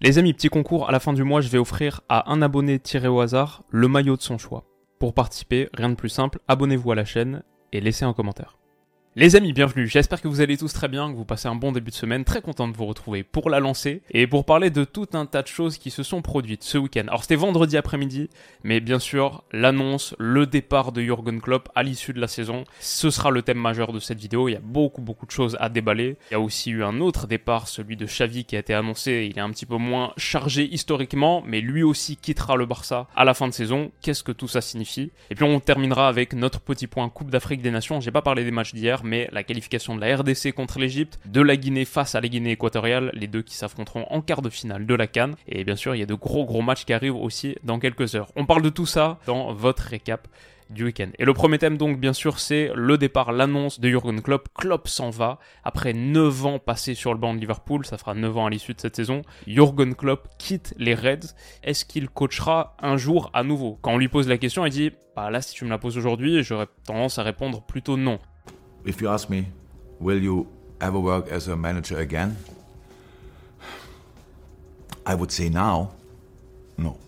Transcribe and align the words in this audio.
Les 0.00 0.16
amis, 0.16 0.32
petit 0.32 0.48
concours, 0.48 0.88
à 0.88 0.92
la 0.92 1.00
fin 1.00 1.12
du 1.12 1.24
mois, 1.24 1.40
je 1.40 1.48
vais 1.48 1.58
offrir 1.58 2.02
à 2.08 2.30
un 2.30 2.40
abonné 2.40 2.78
tiré 2.78 3.08
au 3.08 3.18
hasard 3.18 3.64
le 3.68 3.88
maillot 3.88 4.16
de 4.16 4.22
son 4.22 4.38
choix. 4.38 4.64
Pour 5.00 5.12
participer, 5.12 5.68
rien 5.74 5.88
de 5.88 5.96
plus 5.96 6.08
simple, 6.08 6.38
abonnez-vous 6.46 6.92
à 6.92 6.94
la 6.94 7.04
chaîne 7.04 7.42
et 7.72 7.80
laissez 7.80 8.04
un 8.04 8.12
commentaire. 8.12 8.57
Les 9.18 9.34
amis, 9.34 9.52
bienvenue. 9.52 9.88
J'espère 9.88 10.22
que 10.22 10.28
vous 10.28 10.40
allez 10.42 10.56
tous 10.56 10.72
très 10.72 10.86
bien, 10.86 11.10
que 11.10 11.16
vous 11.16 11.24
passez 11.24 11.48
un 11.48 11.56
bon 11.56 11.72
début 11.72 11.90
de 11.90 11.96
semaine. 11.96 12.24
Très 12.24 12.40
content 12.40 12.68
de 12.68 12.76
vous 12.76 12.86
retrouver 12.86 13.24
pour 13.24 13.50
la 13.50 13.58
lancer 13.58 14.00
et 14.12 14.28
pour 14.28 14.44
parler 14.44 14.70
de 14.70 14.84
tout 14.84 15.08
un 15.12 15.26
tas 15.26 15.42
de 15.42 15.48
choses 15.48 15.76
qui 15.76 15.90
se 15.90 16.04
sont 16.04 16.22
produites 16.22 16.62
ce 16.62 16.78
week-end. 16.78 17.02
Alors 17.08 17.22
c'était 17.22 17.34
vendredi 17.34 17.76
après-midi, 17.76 18.30
mais 18.62 18.78
bien 18.78 19.00
sûr, 19.00 19.42
l'annonce, 19.50 20.14
le 20.20 20.46
départ 20.46 20.92
de 20.92 21.02
Jürgen 21.02 21.40
Klopp 21.40 21.68
à 21.74 21.82
l'issue 21.82 22.12
de 22.12 22.20
la 22.20 22.28
saison, 22.28 22.62
ce 22.78 23.10
sera 23.10 23.32
le 23.32 23.42
thème 23.42 23.58
majeur 23.58 23.92
de 23.92 23.98
cette 23.98 24.20
vidéo. 24.20 24.48
Il 24.48 24.52
y 24.52 24.56
a 24.56 24.60
beaucoup 24.62 25.02
beaucoup 25.02 25.26
de 25.26 25.32
choses 25.32 25.56
à 25.58 25.68
déballer. 25.68 26.16
Il 26.30 26.34
y 26.34 26.36
a 26.36 26.40
aussi 26.40 26.70
eu 26.70 26.84
un 26.84 27.00
autre 27.00 27.26
départ, 27.26 27.66
celui 27.66 27.96
de 27.96 28.06
Xavi 28.06 28.44
qui 28.44 28.54
a 28.54 28.60
été 28.60 28.72
annoncé. 28.72 29.26
Il 29.28 29.36
est 29.36 29.42
un 29.42 29.50
petit 29.50 29.66
peu 29.66 29.78
moins 29.78 30.12
chargé 30.16 30.72
historiquement, 30.72 31.42
mais 31.44 31.60
lui 31.60 31.82
aussi 31.82 32.16
quittera 32.16 32.54
le 32.54 32.66
Barça 32.66 33.08
à 33.16 33.24
la 33.24 33.34
fin 33.34 33.48
de 33.48 33.52
saison. 33.52 33.90
Qu'est-ce 34.00 34.22
que 34.22 34.30
tout 34.30 34.46
ça 34.46 34.60
signifie? 34.60 35.10
Et 35.30 35.34
puis 35.34 35.44
on 35.44 35.58
terminera 35.58 36.06
avec 36.06 36.34
notre 36.34 36.60
petit 36.60 36.86
point 36.86 37.08
Coupe 37.08 37.32
d'Afrique 37.32 37.62
des 37.62 37.72
Nations. 37.72 38.00
J'ai 38.00 38.12
pas 38.12 38.22
parlé 38.22 38.44
des 38.44 38.52
matchs 38.52 38.74
d'hier, 38.74 39.02
mais 39.08 39.28
la 39.32 39.42
qualification 39.42 39.96
de 39.96 40.00
la 40.00 40.16
RDC 40.16 40.52
contre 40.52 40.78
l'Egypte, 40.78 41.18
de 41.26 41.40
la 41.40 41.56
Guinée 41.56 41.84
face 41.84 42.14
à 42.14 42.20
la 42.20 42.28
Guinée 42.28 42.52
équatoriale, 42.52 43.10
les 43.14 43.26
deux 43.26 43.42
qui 43.42 43.56
s'affronteront 43.56 44.06
en 44.10 44.20
quart 44.20 44.42
de 44.42 44.50
finale 44.50 44.86
de 44.86 44.94
la 44.94 45.06
Cannes. 45.06 45.34
Et 45.48 45.64
bien 45.64 45.76
sûr, 45.76 45.94
il 45.94 45.98
y 45.98 46.02
a 46.02 46.06
de 46.06 46.14
gros 46.14 46.44
gros 46.44 46.62
matchs 46.62 46.84
qui 46.84 46.92
arrivent 46.92 47.16
aussi 47.16 47.56
dans 47.64 47.78
quelques 47.78 48.14
heures. 48.14 48.30
On 48.36 48.46
parle 48.46 48.62
de 48.62 48.70
tout 48.70 48.86
ça 48.86 49.18
dans 49.26 49.52
votre 49.52 49.82
récap 49.82 50.28
du 50.70 50.84
week-end. 50.84 51.08
Et 51.18 51.24
le 51.24 51.32
premier 51.32 51.58
thème 51.58 51.76
donc 51.76 51.98
bien 51.98 52.12
sûr 52.12 52.38
c'est 52.38 52.70
le 52.74 52.98
départ, 52.98 53.32
l'annonce 53.32 53.80
de 53.80 53.88
Jurgen 53.88 54.20
Klopp. 54.20 54.48
Klopp 54.54 54.88
s'en 54.88 55.10
va 55.10 55.38
après 55.64 55.92
9 55.92 56.46
ans 56.46 56.58
passés 56.58 56.94
sur 56.94 57.12
le 57.12 57.18
banc 57.18 57.34
de 57.34 57.40
Liverpool, 57.40 57.86
ça 57.86 57.98
fera 57.98 58.14
9 58.14 58.36
ans 58.36 58.46
à 58.46 58.50
l'issue 58.50 58.74
de 58.74 58.80
cette 58.80 58.96
saison. 58.96 59.22
Jurgen 59.46 59.94
Klopp 59.94 60.28
quitte 60.38 60.74
les 60.76 60.94
Reds. 60.94 61.34
Est-ce 61.62 61.84
qu'il 61.84 62.08
coachera 62.08 62.76
un 62.80 62.96
jour 62.96 63.30
à 63.32 63.42
nouveau? 63.42 63.78
Quand 63.82 63.92
on 63.92 63.98
lui 63.98 64.08
pose 64.08 64.28
la 64.28 64.38
question, 64.38 64.66
il 64.66 64.70
dit 64.70 64.92
bah 65.16 65.30
là 65.30 65.40
si 65.40 65.54
tu 65.54 65.64
me 65.64 65.70
la 65.70 65.78
poses 65.78 65.96
aujourd'hui, 65.96 66.42
j'aurais 66.42 66.68
tendance 66.84 67.18
à 67.18 67.22
répondre 67.22 67.62
plutôt 67.62 67.96
non. 67.96 68.18
If 68.84 69.00
you 69.00 69.08
ask 69.08 69.28
me, 69.28 69.48
will 69.98 70.18
you 70.18 70.48
ever 70.80 70.98
work 70.98 71.28
as 71.28 71.48
a 71.48 71.56
manager 71.56 71.98
again? 71.98 72.36
I 75.04 75.14
would 75.14 75.32
say 75.32 75.48
now, 75.48 75.92
no. 76.76 76.98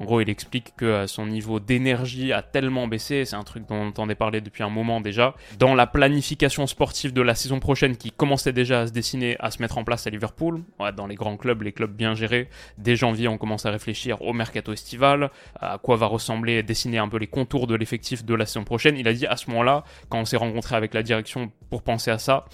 En 0.00 0.04
gros, 0.04 0.20
il 0.20 0.30
explique 0.30 0.74
que 0.76 0.84
euh, 0.84 1.06
son 1.08 1.26
niveau 1.26 1.58
d'énergie 1.58 2.32
a 2.32 2.40
tellement 2.42 2.86
baissé, 2.86 3.24
c'est 3.24 3.34
un 3.34 3.42
truc 3.42 3.66
dont 3.66 3.74
on 3.74 3.88
entendait 3.88 4.14
parler 4.14 4.40
depuis 4.40 4.62
un 4.62 4.68
moment 4.68 5.00
déjà, 5.00 5.34
dans 5.58 5.74
la 5.74 5.88
planification 5.88 6.68
sportive 6.68 7.12
de 7.12 7.20
la 7.20 7.34
saison 7.34 7.58
prochaine 7.58 7.96
qui 7.96 8.12
commençait 8.12 8.52
déjà 8.52 8.82
à 8.82 8.86
se 8.86 8.92
dessiner, 8.92 9.36
à 9.40 9.50
se 9.50 9.60
mettre 9.60 9.76
en 9.76 9.82
place 9.82 10.06
à 10.06 10.10
Liverpool, 10.10 10.62
dans 10.96 11.06
les 11.08 11.16
grands 11.16 11.36
clubs, 11.36 11.62
les 11.62 11.72
clubs 11.72 11.92
bien 11.92 12.14
gérés, 12.14 12.48
dès 12.76 12.94
janvier 12.94 13.26
on 13.26 13.38
commence 13.38 13.66
à 13.66 13.70
réfléchir 13.70 14.22
au 14.22 14.32
mercato 14.32 14.72
estival, 14.72 15.30
à 15.60 15.78
quoi 15.78 15.96
va 15.96 16.06
ressembler, 16.06 16.62
dessiner 16.62 16.98
un 16.98 17.08
peu 17.08 17.18
les 17.18 17.26
contours 17.26 17.66
de 17.66 17.74
l'effectif 17.74 18.24
de 18.24 18.34
la 18.34 18.46
saison 18.46 18.64
prochaine. 18.64 18.96
Il 18.96 19.08
a 19.08 19.12
dit 19.12 19.26
à 19.26 19.36
ce 19.36 19.50
moment-là, 19.50 19.84
quand 20.08 20.20
on 20.20 20.24
s'est 20.24 20.36
rencontré 20.36 20.76
avec 20.76 20.94
la 20.94 21.02
direction 21.02 21.50
pour 21.70 21.82
penser 21.82 22.12
à 22.12 22.18
ça, 22.18 22.44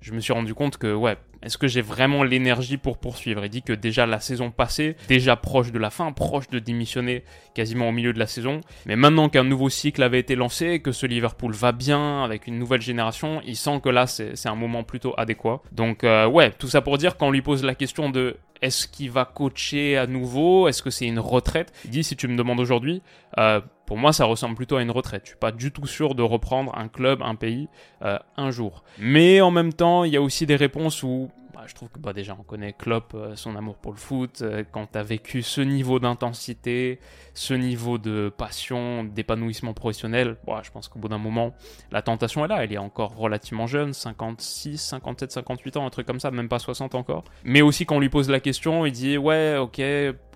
je 0.00 0.12
me 0.12 0.20
suis 0.20 0.32
rendu 0.32 0.54
compte 0.54 0.76
que, 0.76 0.94
ouais, 0.94 1.16
est-ce 1.42 1.58
que 1.58 1.68
j'ai 1.68 1.82
vraiment 1.82 2.22
l'énergie 2.22 2.76
pour 2.76 2.98
poursuivre? 2.98 3.44
Il 3.44 3.50
dit 3.50 3.62
que 3.62 3.72
déjà 3.72 4.06
la 4.06 4.20
saison 4.20 4.50
passée, 4.50 4.96
déjà 5.08 5.36
proche 5.36 5.72
de 5.72 5.78
la 5.78 5.90
fin, 5.90 6.12
proche 6.12 6.48
de 6.48 6.58
démissionner 6.58 7.24
quasiment 7.54 7.88
au 7.88 7.92
milieu 7.92 8.12
de 8.12 8.18
la 8.18 8.26
saison, 8.26 8.60
mais 8.86 8.96
maintenant 8.96 9.28
qu'un 9.28 9.44
nouveau 9.44 9.68
cycle 9.68 10.02
avait 10.02 10.20
été 10.20 10.34
lancé, 10.34 10.80
que 10.80 10.92
ce 10.92 11.06
Liverpool 11.06 11.52
va 11.52 11.72
bien 11.72 12.22
avec 12.24 12.46
une 12.46 12.58
nouvelle 12.58 12.82
génération, 12.82 13.40
il 13.46 13.56
sent 13.56 13.80
que 13.82 13.88
là 13.88 14.06
c'est 14.06 14.46
un 14.46 14.54
moment 14.54 14.84
plutôt 14.84 15.14
adéquat. 15.16 15.62
Donc 15.72 16.04
euh, 16.04 16.26
ouais, 16.26 16.50
tout 16.52 16.68
ça 16.68 16.80
pour 16.80 16.98
dire 16.98 17.16
quand 17.16 17.28
on 17.28 17.30
lui 17.30 17.42
pose 17.42 17.64
la 17.64 17.74
question 17.74 18.10
de 18.10 18.36
est-ce 18.62 18.88
qu'il 18.88 19.10
va 19.10 19.24
coacher 19.24 19.96
à 19.96 20.06
nouveau? 20.06 20.68
Est-ce 20.68 20.82
que 20.82 20.90
c'est 20.90 21.06
une 21.06 21.18
retraite? 21.18 21.72
Il 21.84 21.90
dit 21.90 22.04
si 22.04 22.16
tu 22.16 22.26
me 22.26 22.36
demandes 22.36 22.60
aujourd'hui, 22.60 23.02
euh, 23.38 23.60
pour 23.86 23.98
moi 23.98 24.12
ça 24.12 24.24
ressemble 24.24 24.54
plutôt 24.54 24.76
à 24.76 24.82
une 24.82 24.90
retraite. 24.90 25.22
Je 25.24 25.30
suis 25.30 25.38
pas 25.38 25.52
du 25.52 25.72
tout 25.72 25.86
sûr 25.86 26.14
de 26.14 26.22
reprendre 26.22 26.76
un 26.76 26.88
club, 26.88 27.20
un 27.22 27.34
pays 27.34 27.68
euh, 28.02 28.18
un 28.36 28.50
jour. 28.50 28.82
Mais 28.98 29.40
en 29.40 29.50
même 29.50 29.72
temps, 29.72 30.04
il 30.04 30.12
y 30.12 30.16
a 30.16 30.22
aussi 30.22 30.46
des 30.46 30.56
réponses 30.56 31.02
où 31.02 31.25
je 31.66 31.74
trouve 31.74 31.88
que 31.88 31.98
bah, 31.98 32.12
déjà 32.12 32.36
on 32.38 32.42
connaît 32.42 32.72
Klopp, 32.72 33.12
euh, 33.14 33.36
son 33.36 33.56
amour 33.56 33.76
pour 33.76 33.92
le 33.92 33.98
foot, 33.98 34.42
euh, 34.42 34.64
quand 34.70 34.92
tu 34.92 34.98
as 34.98 35.02
vécu 35.02 35.42
ce 35.42 35.60
niveau 35.60 35.98
d'intensité, 35.98 37.00
ce 37.34 37.54
niveau 37.54 37.98
de 37.98 38.32
passion, 38.36 39.04
d'épanouissement 39.04 39.74
professionnel, 39.74 40.36
bah, 40.46 40.62
je 40.64 40.70
pense 40.70 40.88
qu'au 40.88 40.98
bout 40.98 41.08
d'un 41.08 41.18
moment, 41.18 41.54
la 41.90 42.02
tentation 42.02 42.44
est 42.44 42.48
là, 42.48 42.64
elle 42.64 42.72
est 42.72 42.78
encore 42.78 43.16
relativement 43.16 43.66
jeune, 43.66 43.92
56, 43.92 44.78
57, 44.78 45.32
58 45.32 45.76
ans, 45.76 45.86
un 45.86 45.90
truc 45.90 46.06
comme 46.06 46.20
ça, 46.20 46.30
même 46.30 46.48
pas 46.48 46.58
60 46.58 46.94
encore. 46.94 47.24
Mais 47.44 47.62
aussi 47.62 47.86
quand 47.86 47.96
on 47.96 48.00
lui 48.00 48.08
pose 48.08 48.30
la 48.30 48.40
question, 48.40 48.86
il 48.86 48.92
dit 48.92 49.18
ouais 49.18 49.56
ok, 49.58 49.80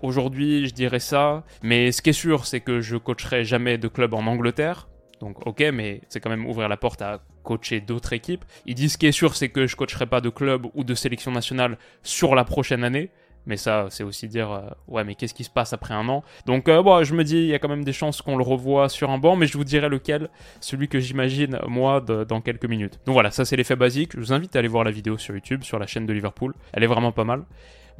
aujourd'hui 0.01 0.67
je 0.67 0.73
dirais 0.73 0.99
ça, 0.99 1.43
mais 1.63 1.91
ce 1.91 2.01
qui 2.01 2.11
est 2.11 2.13
sûr 2.13 2.45
c'est 2.45 2.61
que 2.61 2.81
je 2.81 2.97
coacherai 2.97 3.43
jamais 3.43 3.77
de 3.77 3.87
club 3.87 4.13
en 4.13 4.25
Angleterre, 4.25 4.87
donc 5.21 5.47
ok, 5.47 5.63
mais 5.73 6.01
c'est 6.09 6.19
quand 6.19 6.29
même 6.29 6.45
ouvrir 6.45 6.67
la 6.67 6.77
porte 6.77 7.01
à 7.01 7.21
coacher 7.43 7.79
d'autres 7.79 8.11
équipes. 8.13 8.43
Ils 8.65 8.75
disent 8.75 8.93
ce 8.93 8.97
qui 8.97 9.07
est 9.07 9.11
sûr, 9.11 9.35
c'est 9.35 9.49
que 9.49 9.67
je 9.67 9.75
coacherai 9.75 10.07
pas 10.07 10.19
de 10.19 10.29
club 10.29 10.67
ou 10.73 10.83
de 10.83 10.93
sélection 10.95 11.31
nationale 11.31 11.77
sur 12.03 12.35
la 12.35 12.43
prochaine 12.43 12.83
année. 12.83 13.09
Mais 13.47 13.57
ça, 13.57 13.87
c'est 13.89 14.03
aussi 14.03 14.27
dire, 14.27 14.51
euh, 14.51 14.61
ouais, 14.87 15.03
mais 15.03 15.15
qu'est-ce 15.15 15.33
qui 15.33 15.43
se 15.43 15.49
passe 15.49 15.73
après 15.73 15.95
un 15.95 16.07
an? 16.09 16.23
Donc, 16.45 16.69
euh, 16.69 17.03
je 17.03 17.15
me 17.15 17.23
dis, 17.23 17.37
il 17.37 17.47
y 17.47 17.55
a 17.55 17.59
quand 17.59 17.69
même 17.69 17.83
des 17.83 17.93
chances 17.93 18.21
qu'on 18.21 18.37
le 18.37 18.43
revoie 18.43 18.87
sur 18.87 19.09
un 19.09 19.17
banc, 19.17 19.35
mais 19.35 19.47
je 19.47 19.57
vous 19.57 19.63
dirai 19.63 19.89
lequel, 19.89 20.29
celui 20.59 20.87
que 20.87 20.99
j'imagine, 20.99 21.57
moi, 21.67 22.01
dans 22.01 22.41
quelques 22.41 22.65
minutes. 22.65 22.99
Donc 23.05 23.13
voilà, 23.13 23.31
ça 23.31 23.45
c'est 23.45 23.55
l'effet 23.55 23.75
basique. 23.75 24.11
Je 24.13 24.19
vous 24.19 24.33
invite 24.33 24.55
à 24.55 24.59
aller 24.59 24.67
voir 24.67 24.83
la 24.83 24.91
vidéo 24.91 25.17
sur 25.17 25.33
YouTube, 25.33 25.63
sur 25.63 25.79
la 25.79 25.87
chaîne 25.87 26.05
de 26.05 26.13
Liverpool. 26.13 26.53
Elle 26.73 26.83
est 26.83 26.87
vraiment 26.87 27.11
pas 27.11 27.23
mal. 27.23 27.43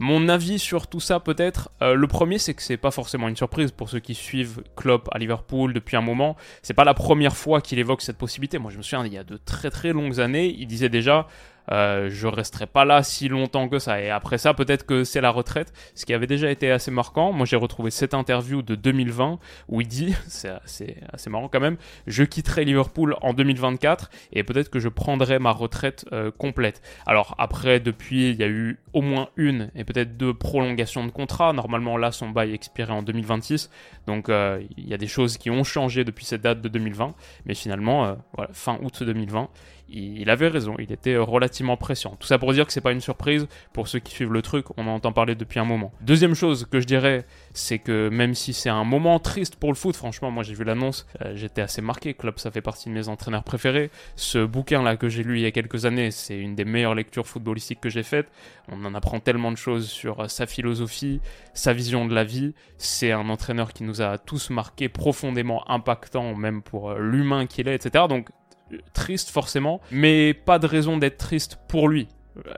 Mon 0.03 0.29
avis 0.29 0.57
sur 0.57 0.88
tout 0.88 1.00
ça 1.00 1.19
peut-être, 1.19 1.69
euh, 1.84 1.94
le 1.94 2.07
premier 2.07 2.39
c'est 2.39 2.56
que 2.56 2.63
c'est 2.63 2.75
pas 2.75 2.89
forcément 2.89 3.28
une 3.28 3.35
surprise 3.35 3.69
pour 3.69 3.88
ceux 3.88 4.00
qui 4.00 4.16
suivent 4.16 4.63
Klopp 4.75 5.07
à 5.12 5.19
Liverpool 5.19 5.73
depuis 5.73 5.95
un 5.95 6.01
moment. 6.01 6.35
C'est 6.63 6.73
pas 6.73 6.85
la 6.85 6.95
première 6.95 7.38
fois 7.38 7.62
qu'il 7.62 7.78
évoque 7.78 8.01
cette 8.01 8.17
possibilité. 8.17 8.57
Moi 8.57 8.72
je 8.72 8.78
me 8.78 8.81
souviens 8.81 9.06
il 9.06 9.13
y 9.13 9.19
a 9.19 9.23
de 9.23 9.38
très 9.38 9.69
très 9.69 9.94
longues 9.94 10.19
années, 10.19 10.56
il 10.57 10.66
disait 10.66 10.90
déjà 10.90 11.28
euh, 11.72 12.09
je 12.09 12.27
resterai 12.27 12.67
pas 12.67 12.85
là 12.85 13.03
si 13.03 13.27
longtemps 13.27 13.69
que 13.69 13.79
ça. 13.79 14.01
Et 14.01 14.09
après 14.09 14.38
ça, 14.38 14.53
peut-être 14.53 14.85
que 14.85 15.03
c'est 15.03 15.22
la 15.22 15.29
retraite, 15.29 15.73
ce 15.95 16.05
qui 16.05 16.13
avait 16.13 16.27
déjà 16.27 16.49
été 16.49 16.72
assez 16.72 16.91
marquant. 16.91 17.31
Moi, 17.31 17.45
j'ai 17.45 17.55
retrouvé 17.55 17.91
cette 17.91 18.13
interview 18.13 18.61
de 18.61 18.75
2020 18.75 19.39
où 19.67 19.81
il 19.81 19.88
dit, 19.88 20.16
c'est 20.27 20.51
assez, 21.13 21.29
marrant 21.29 21.47
quand 21.47 21.59
même, 21.59 21.77
je 22.07 22.23
quitterai 22.23 22.66
Liverpool 22.66 23.16
en 23.22 23.33
2024 23.33 24.09
et 24.33 24.44
peut-être 24.44 24.69
que 24.69 24.79
je 24.79 24.89
prendrai 24.89 25.39
ma 25.39 25.51
retraite 25.51 26.05
euh, 26.11 26.31
complète. 26.31 26.81
Alors 27.05 27.35
après, 27.38 27.79
depuis, 27.79 28.31
il 28.31 28.35
y 28.35 28.43
a 28.43 28.47
eu 28.47 28.79
au 28.93 29.01
moins 29.01 29.29
une 29.38 29.72
et 29.75 29.83
peut-être 29.83 30.17
deux 30.17 30.33
prolongations 30.33 31.05
de 31.05 31.11
contrat. 31.11 31.53
Normalement, 31.53 31.97
là, 31.97 32.11
son 32.11 32.29
bail 32.29 32.53
expirait 32.53 32.93
en 32.93 33.03
2026. 33.03 33.69
Donc, 34.07 34.29
euh, 34.29 34.61
il 34.78 34.88
y 34.88 34.93
a 34.93 34.97
des 34.97 35.07
choses 35.07 35.38
qui 35.38 35.49
ont 35.49 35.63
changé 35.63 36.03
depuis 36.03 36.25
cette 36.25 36.41
date 36.41 36.61
de 36.61 36.69
2020. 36.69 37.13
Mais 37.45 37.53
finalement, 37.53 38.17
fin 38.53 38.78
août 38.81 39.03
2020, 39.03 39.49
il 39.91 40.29
avait 40.29 40.47
raison, 40.47 40.75
il 40.79 40.91
était 40.91 41.17
relativement 41.17 41.50
pressant. 41.78 42.16
Tout 42.19 42.28
ça 42.28 42.38
pour 42.38 42.53
dire 42.53 42.66
que 42.66 42.73
c'est 42.73 42.81
pas 42.81 42.91
une 42.91 43.01
surprise 43.01 43.47
pour 43.73 43.88
ceux 43.88 44.00
qui 44.00 44.13
suivent 44.13 44.31
le 44.31 44.41
truc, 44.41 44.66
on 44.78 44.87
en 44.87 44.96
entend 44.96 45.11
parler 45.11 45.35
depuis 45.35 45.59
un 45.59 45.66
moment. 45.66 45.91
Deuxième 46.02 46.35
chose 46.35 46.67
que 46.70 46.79
je 46.79 46.85
dirais, 46.85 47.25
c'est 47.53 47.79
que 47.79 48.09
même 48.09 48.34
si 48.34 48.53
c'est 48.53 48.70
un 48.70 48.84
moment 48.84 49.20
triste 49.20 49.55
pour 49.55 49.70
le 49.72 49.75
foot, 49.75 49.96
franchement, 49.96 50.31
moi 50.31 50.43
j'ai 50.43 50.53
vu 50.53 50.64
l'annonce, 50.64 51.08
euh, 51.22 51.34
j'étais 51.35 51.61
assez 51.61 51.81
marqué. 51.81 52.14
Club, 52.14 52.40
ça 52.40 52.52
fait 52.52 52.61
partie 52.61 52.90
de 52.90 52.93
mes 52.93 53.08
entraîneurs 53.08 53.43
préférés. 53.43 53.91
Ce 54.16 54.43
bouquin 54.43 54.81
là 54.84 54.97
que 54.97 55.09
j'ai 55.09 55.23
lu 55.23 55.37
il 55.37 55.41
y 55.41 55.46
a 55.46 55.52
quelques 55.52 55.85
années, 55.85 56.11
c'est 56.11 56.37
une 56.37 56.55
des 56.55 56.66
meilleures 56.66 56.96
lectures 56.96 57.28
footballistiques 57.28 57.81
que 57.81 57.90
j'ai 57.90 58.03
faites. 58.03 58.28
On 58.72 58.84
en 58.85 58.96
apprend 58.96 59.20
tellement 59.20 59.52
de 59.52 59.58
choses 59.58 59.90
sur 59.90 60.22
euh, 60.22 60.28
sa 60.28 60.46
philosophie, 60.46 61.22
sa 61.53 61.73
vision 61.73 62.05
de 62.05 62.14
la 62.14 62.23
vie. 62.23 62.53
C'est 62.78 63.11
un 63.11 63.29
entraîneur 63.29 63.73
qui 63.73 63.84
nous 63.84 64.02
a 64.02 64.17
tous 64.17 64.49
marqués, 64.49 64.90
profondément 64.90 65.70
impactant, 65.70 66.35
même 66.35 66.61
pour 66.61 66.91
euh, 66.91 66.99
l'humain 66.99 67.46
qu'il 67.46 67.67
est, 67.67 67.75
etc. 67.75 68.05
Donc 68.08 68.29
triste 68.94 69.29
forcément, 69.29 69.82
mais 69.91 70.34
pas 70.34 70.59
de 70.59 70.68
raison 70.68 70.97
d'être 70.97 71.18
triste 71.18 71.59
pour 71.68 71.88
lui. 71.88 72.08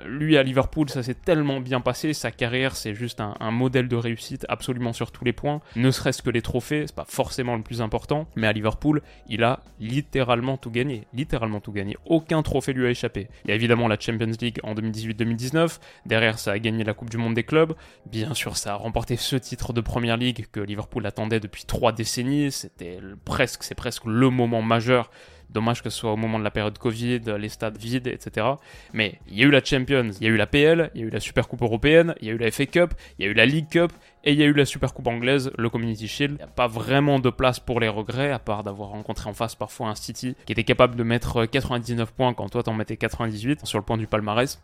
lui 0.05 0.37
à 0.37 0.43
Liverpool, 0.43 0.89
ça 0.89 1.01
s'est 1.01 1.15
tellement 1.15 1.59
bien 1.59 1.81
passé, 1.81 2.13
sa 2.13 2.31
carrière 2.31 2.75
c'est 2.75 2.93
juste 2.93 3.21
un, 3.21 3.51
modèle 3.51 3.87
de 3.87 3.95
réussite 3.95 4.45
absolument 4.49 4.93
sur 4.93 5.11
tous 5.11 5.25
les 5.25 5.33
points, 5.33 5.61
ne 5.75 5.89
serait-ce 5.89 6.21
que 6.21 6.29
les 6.29 6.41
trophées, 6.41 6.85
c'est 6.85 6.95
pas 6.95 7.05
forcément 7.07 7.55
le 7.55 7.63
plus 7.63 7.81
important, 7.81 8.27
mais 8.35 8.47
à 8.47 8.53
Liverpool, 8.53 9.01
il 9.27 9.43
a 9.43 9.61
littéralement 9.79 10.57
tout 10.57 10.69
gagné, 10.69 11.07
littéralement 11.13 11.59
tout 11.59 11.71
gagné, 11.71 11.97
aucun 12.05 12.43
trophée 12.43 12.73
lui 12.73 12.85
a 12.85 12.89
échappé. 12.89 13.29
Il 13.45 13.49
y 13.49 13.51
a 13.51 13.55
évidemment 13.55 13.87
la 13.87 13.99
Champions 13.99 14.31
League 14.39 14.59
en 14.63 14.75
2018-2019, 14.75 15.79
derrière 16.05 16.37
ça 16.37 16.51
a 16.51 16.59
gagné 16.59 16.83
la 16.83 16.93
Coupe 16.93 17.09
du 17.09 17.17
Monde 17.17 17.33
des 17.33 17.43
clubs, 17.43 17.73
bien 18.05 18.33
sûr 18.33 18.57
ça 18.57 18.73
a 18.73 18.75
remporté 18.75 19.17
ce 19.17 19.35
titre 19.35 19.73
de 19.73 19.81
Première 19.81 20.17
Ligue 20.17 20.45
que 20.51 20.59
Liverpool 20.59 21.05
attendait 21.05 21.39
depuis 21.39 21.65
trois 21.65 21.91
décennies, 21.91 22.51
c'était 22.51 22.99
presque, 23.25 23.63
c'est 23.63 23.75
presque 23.75 24.05
le 24.05 24.29
moment 24.29 24.61
majeur 24.61 25.09
Dommage 25.49 25.83
que 25.83 25.89
ce 25.89 25.97
soit 25.97 26.11
au 26.11 26.17
moment 26.17 26.39
de 26.39 26.43
la 26.43 26.51
période 26.51 26.77
Covid, 26.77 27.21
les 27.37 27.49
stades 27.49 27.77
vides, 27.77 28.07
etc. 28.07 28.47
Mais 28.93 29.19
il 29.27 29.37
y 29.37 29.43
a 29.43 29.45
eu 29.45 29.51
la 29.51 29.63
Champions, 29.63 30.11
il 30.19 30.23
y 30.23 30.27
a 30.27 30.29
eu 30.29 30.37
la 30.37 30.47
PL, 30.47 30.91
il 30.95 31.01
y 31.01 31.03
a 31.03 31.07
eu 31.07 31.09
la 31.09 31.19
Super 31.19 31.47
Coupe 31.47 31.61
européenne, 31.61 32.15
il 32.21 32.27
y 32.27 32.31
a 32.31 32.33
eu 32.33 32.37
la 32.37 32.49
FA 32.51 32.65
Cup, 32.65 32.93
il 33.19 33.25
y 33.25 33.27
a 33.27 33.31
eu 33.31 33.33
la 33.33 33.45
League 33.45 33.69
Cup 33.69 33.91
et 34.23 34.31
il 34.31 34.39
y 34.39 34.43
a 34.43 34.45
eu 34.45 34.53
la 34.53 34.65
Super 34.65 34.93
Coupe 34.93 35.07
anglaise, 35.07 35.51
le 35.57 35.69
Community 35.69 36.07
Shield. 36.07 36.35
Il 36.35 36.37
n'y 36.37 36.43
a 36.43 36.47
pas 36.47 36.67
vraiment 36.67 37.19
de 37.19 37.29
place 37.29 37.59
pour 37.59 37.79
les 37.79 37.89
regrets, 37.89 38.31
à 38.31 38.39
part 38.39 38.63
d'avoir 38.63 38.89
rencontré 38.89 39.29
en 39.29 39.33
face 39.33 39.55
parfois 39.55 39.89
un 39.89 39.95
City 39.95 40.35
qui 40.45 40.53
était 40.53 40.63
capable 40.63 40.95
de 40.95 41.03
mettre 41.03 41.45
99 41.45 42.11
points 42.13 42.33
quand 42.33 42.49
toi 42.49 42.63
t'en 42.63 42.73
mettais 42.73 42.97
98 42.97 43.65
sur 43.65 43.77
le 43.77 43.83
point 43.83 43.97
du 43.97 44.07
palmarès. 44.07 44.61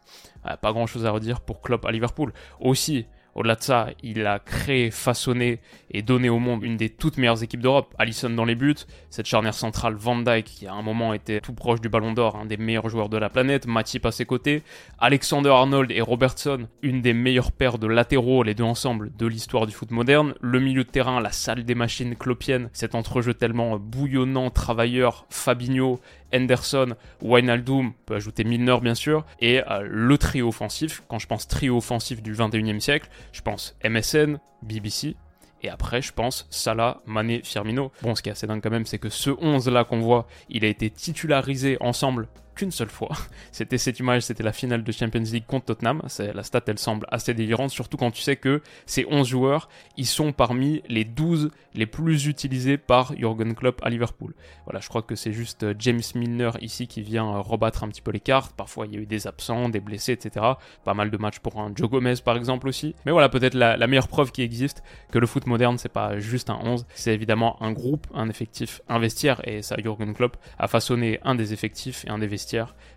Pas 0.62 0.72
grand 0.72 0.88
chose 0.88 1.06
à 1.06 1.12
redire 1.12 1.42
pour 1.42 1.62
Klopp 1.62 1.86
à 1.86 1.92
Liverpool. 1.92 2.34
Aussi, 2.60 3.06
au-delà 3.36 3.56
de 3.56 3.64
ça, 3.64 3.88
il 4.04 4.26
a 4.26 4.40
créé, 4.40 4.92
façonné 4.92 5.60
et 5.92 6.02
donné 6.02 6.30
au 6.30 6.40
monde 6.40 6.64
une 6.64 6.78
des 6.78 6.90
toutes 6.90 7.18
meilleures 7.18 7.44
équipes 7.44 7.62
d'Europe. 7.62 7.94
Allison 7.98 8.30
dans 8.30 8.46
les 8.46 8.56
buts, 8.56 8.76
cette 9.10 9.26
charnière 9.26 9.54
centrale 9.54 9.96
Van 9.96 10.18
Dyke 10.18 10.46
qui 10.46 10.68
à 10.68 10.74
un 10.74 10.82
moment 10.82 11.14
était 11.14 11.40
tout 11.40 11.54
proche 11.54 11.82
du 11.82 11.90
Ballon 11.90 12.14
d'Or, 12.14 12.36
un 12.36 12.46
des 12.46 12.58
meilleurs 12.58 12.90
joueurs 12.90 13.10
de 13.10 13.18
la 13.18 13.30
planète, 13.30 13.68
Matip 13.68 14.06
à 14.06 14.12
ses 14.12 14.26
côtés, 14.26 14.64
Alexander 14.98 15.50
Arnold 15.50 15.92
et 15.92 16.02
Robertson, 16.02 16.68
une 16.82 17.02
des 17.02 17.14
meilleures 17.14 17.52
paires 17.52 17.78
de 17.78 17.88
latéraux, 17.88 18.44
les 18.44 18.56
deux 18.56 18.64
ensemble, 18.64 19.12
de 19.18 19.26
l'histoire 19.26 19.68
du 19.68 19.74
foot 19.74 19.92
moderne. 19.92 20.34
Le 20.42 20.60
milieu 20.60 20.84
de 20.84 20.90
terrain, 20.90 21.22
la 21.22 21.32
salle 21.32 21.66
des 21.66 21.76
machines 21.76 22.16
clopiennes, 22.16 22.70
cet 22.74 22.96
entrejeu 22.96 23.34
tellement 23.34 23.78
bouillonnant, 23.78 24.50
travailleur, 24.50 25.26
Fabinho, 25.30 26.00
Henderson, 26.34 26.96
Wijnaldum, 27.22 27.94
peut 28.06 28.16
ajouter 28.16 28.44
Milner 28.44 28.78
bien 28.82 28.96
sûr, 28.96 29.26
et 29.40 29.62
euh, 29.70 29.82
le 29.84 30.18
trio 30.18 30.48
offensif. 30.48 31.04
Quand 31.08 31.20
je 31.20 31.28
pense 31.28 31.48
trio 31.48 31.78
offensif 31.78 32.22
du 32.22 32.34
21e 32.34 32.80
siècle, 32.80 33.10
je 33.32 33.42
pense 33.42 33.78
MSN, 33.84 34.40
BBC, 34.62 35.16
et 35.62 35.70
après, 35.70 36.02
je 36.02 36.14
pense 36.14 36.48
Salah, 36.50 37.02
Mané, 37.06 37.42
Firmino. 37.44 37.92
Bon, 38.02 38.16
ce 38.16 38.22
qui 38.22 38.30
est 38.30 38.32
assez 38.32 38.48
dingue 38.48 38.62
quand 38.62 38.70
même, 38.70 38.86
c'est 38.86 39.00
que 39.00 39.10
ce 39.10 39.30
11 39.30 39.68
là 39.70 39.84
qu'on 39.84 40.00
voit, 40.00 40.28
il 40.50 40.64
a 40.64 40.68
été 40.68 40.90
titularisé 40.90 41.78
ensemble 41.82 42.30
qu'une 42.60 42.72
seule 42.72 42.90
fois. 42.90 43.10
C'était 43.54 43.78
cette 43.78 44.00
image, 44.00 44.24
c'était 44.24 44.44
la 44.44 44.52
finale 44.52 44.84
de 44.84 44.92
Champions 44.92 45.22
League 45.22 45.46
contre 45.48 45.68
Tottenham. 45.68 46.02
La 46.34 46.44
stat, 46.44 46.62
elle 46.68 46.78
semble 46.78 47.08
assez 47.10 47.34
délirante, 47.34 47.70
surtout 47.70 47.96
quand 47.96 48.12
tu 48.12 48.22
sais 48.22 48.36
que 48.36 48.62
ces 48.86 49.06
11 49.10 49.28
joueurs, 49.28 49.70
ils 49.96 50.06
sont 50.06 50.34
parmi 50.34 50.84
les 50.90 51.06
12 51.06 51.52
les 51.74 51.86
plus 51.86 52.26
utilisés 52.26 52.78
par 52.78 53.16
Jurgen 53.16 53.56
Klopp 53.56 53.80
à 53.82 53.90
Liverpool. 53.90 54.34
Voilà, 54.66 54.82
je 54.82 54.90
crois 54.90 55.02
que 55.02 55.16
c'est 55.16 55.32
juste 55.32 55.64
euh, 55.64 55.74
James 55.80 56.02
Milner 56.16 56.52
ici 56.60 56.88
qui 56.88 57.02
vient 57.02 57.28
euh, 57.28 57.40
rebattre 57.40 57.84
un 57.84 57.88
petit 57.88 58.02
peu 58.02 58.12
les 58.12 58.20
cartes. 58.20 58.54
Parfois, 58.56 58.88
il 58.88 58.94
y 58.94 58.98
a 58.98 59.00
eu 59.00 59.06
des 59.06 59.26
absents, 59.26 59.70
des 59.70 59.80
blessés, 59.80 60.12
etc. 60.12 60.46
Pas 60.84 60.94
mal 60.94 61.12
de 61.12 61.18
matchs 61.18 61.40
pour 61.40 61.62
un 61.62 61.72
Joe 61.74 61.90
Gomez, 61.90 62.16
par 62.24 62.36
exemple, 62.36 62.68
aussi. 62.68 62.94
Mais 63.06 63.14
voilà, 63.14 63.30
peut-être 63.30 63.54
la, 63.54 63.88
meilleure 63.88 64.10
preuve 64.10 64.32
qui 64.32 64.42
existe 64.42 64.84
que 65.12 65.20
le 65.20 65.28
foot 65.28 65.48
moderne, 65.48 65.78
c'est 65.78 65.90
pas 65.90 66.20
juste 66.20 66.50
un 66.50 66.60
11, 66.62 66.86
c'est 66.94 67.14
évidemment 67.14 67.62
un 67.64 67.72
groupe, 67.72 68.08
un 68.14 68.30
effectif, 68.30 68.82
un 68.90 69.00
vestiaire. 69.00 69.42
Et 69.48 69.62
ça, 69.62 69.78
Jurgen 69.82 70.14
Klopp 70.14 70.36
a 70.58 70.68
façonné 70.68 71.20
un 71.24 71.36
des 71.36 71.54
effectifs 71.54 72.04
et 72.06 72.10
un 72.10 72.20
des 72.20 72.28
vestiaires 72.28 72.49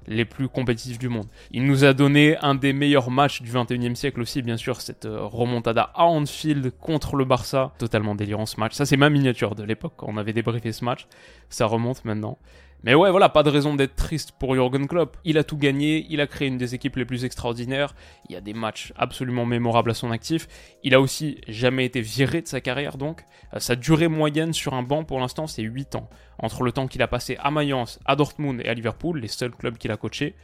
les 0.07 0.25
plus 0.25 0.49
compétitifs 0.49 0.99
du 0.99 1.09
monde. 1.09 1.27
Il 1.51 1.67
nous 1.67 1.85
a 1.85 1.93
donné 1.93 2.37
un 2.39 2.55
des 2.55 2.73
meilleurs 2.73 3.11
matchs 3.11 3.43
du 3.43 3.51
21e 3.51 3.95
siècle 3.95 4.21
aussi, 4.21 4.43
bien 4.43 4.57
sûr, 4.57 4.81
cette 4.81 5.05
euh, 5.05 5.23
remontada 5.23 5.91
à 5.95 6.05
Anfield 6.05 6.73
contre 6.81 7.17
le 7.17 7.25
Barça. 7.25 7.73
Totalement 7.79 8.15
délirant 8.15 8.47
ce 8.47 8.59
match. 8.59 8.75
Ça, 8.75 8.87
c'est 8.87 8.97
ma 8.97 9.11
miniature 9.11 9.55
de 9.55 9.63
l'époque 9.63 10.03
on 10.03 10.17
avait 10.17 10.33
débriefé 10.33 10.73
ce 10.73 10.85
match. 10.85 11.07
Ça 11.49 11.67
remonte 11.67 12.05
maintenant. 12.05 12.39
Mais 12.84 12.94
ouais, 12.94 13.12
voilà, 13.12 13.29
pas 13.29 13.44
de 13.44 13.50
raison 13.50 13.75
d'être 13.75 13.94
triste 13.94 14.32
pour 14.32 14.55
Jurgen 14.55 14.88
Klopp. 14.88 15.17
Il 15.25 15.38
a 15.38 15.44
tout 15.44 15.56
gagné, 15.56 16.05
il 16.11 16.20
a 16.20 16.26
créé 16.26 16.49
une 16.49 16.58
des 16.58 16.75
équipes 16.75 16.96
les 16.96 17.05
plus 17.05 17.25
extraordinaires, 17.25 17.94
il 18.29 18.32
y 18.32 18.37
a 18.37 18.40
des 18.40 18.55
matchs 18.55 18.93
absolument 18.96 19.46
mémorables 19.46 19.93
à 19.93 19.94
son 19.94 20.11
actif. 20.11 20.49
Il 20.82 20.93
a 20.94 21.00
aussi 21.00 21.38
jamais 21.46 21.84
été 21.84 22.00
viré 22.00 22.43
de 22.43 22.49
sa 22.49 22.61
carrière 22.61 22.99
donc. 22.99 23.25
Euh, 23.55 23.61
sa 23.61 23.76
durée 23.76 24.08
moyenne 24.08 24.52
sur 24.52 24.75
un 24.75 24.82
banc 24.82 25.05
pour 25.05 25.20
l'instant 25.20 25.46
c'est 25.46 25.62
8 25.62 25.94
ans. 25.94 26.11
Entre 26.38 26.64
le 26.64 26.73
temps 26.73 26.88
qu'il 26.88 27.02
a 27.02 27.08
passé 27.08 27.37
à 27.40 27.52
Mayence, 27.52 28.00
à 28.05 28.17
Dortmund 28.17 28.61
et 28.61 28.69
à 28.69 28.75
Liverpool, 28.75 29.20
les 29.20 29.29
seuls 29.29 29.55
clubs 29.55 29.79
qu'il 29.79 29.93
a 29.93 29.96
coachés, 29.96 30.34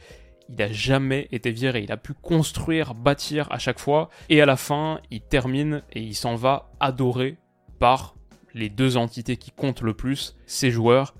il 0.47 0.55
n'a 0.55 0.71
jamais 0.71 1.27
été 1.33 1.51
viré. 1.51 1.81
Il 1.83 1.91
a 1.91 1.97
pu 1.97 2.13
construire, 2.13 2.95
bâtir 2.95 3.51
à 3.51 3.59
chaque 3.59 3.79
fois. 3.79 4.09
Et 4.29 4.41
à 4.41 4.45
la 4.45 4.55
fin, 4.55 5.01
il 5.11 5.21
termine 5.21 5.83
et 5.91 6.01
il 6.01 6.15
s'en 6.15 6.35
va 6.35 6.71
adoré 6.79 7.37
par 7.79 8.15
les 8.53 8.69
deux 8.69 8.97
entités 8.97 9.37
qui 9.37 9.51
comptent 9.51 9.81
le 9.81 9.93
plus, 9.93 10.37
ses 10.47 10.71
joueurs 10.71 11.13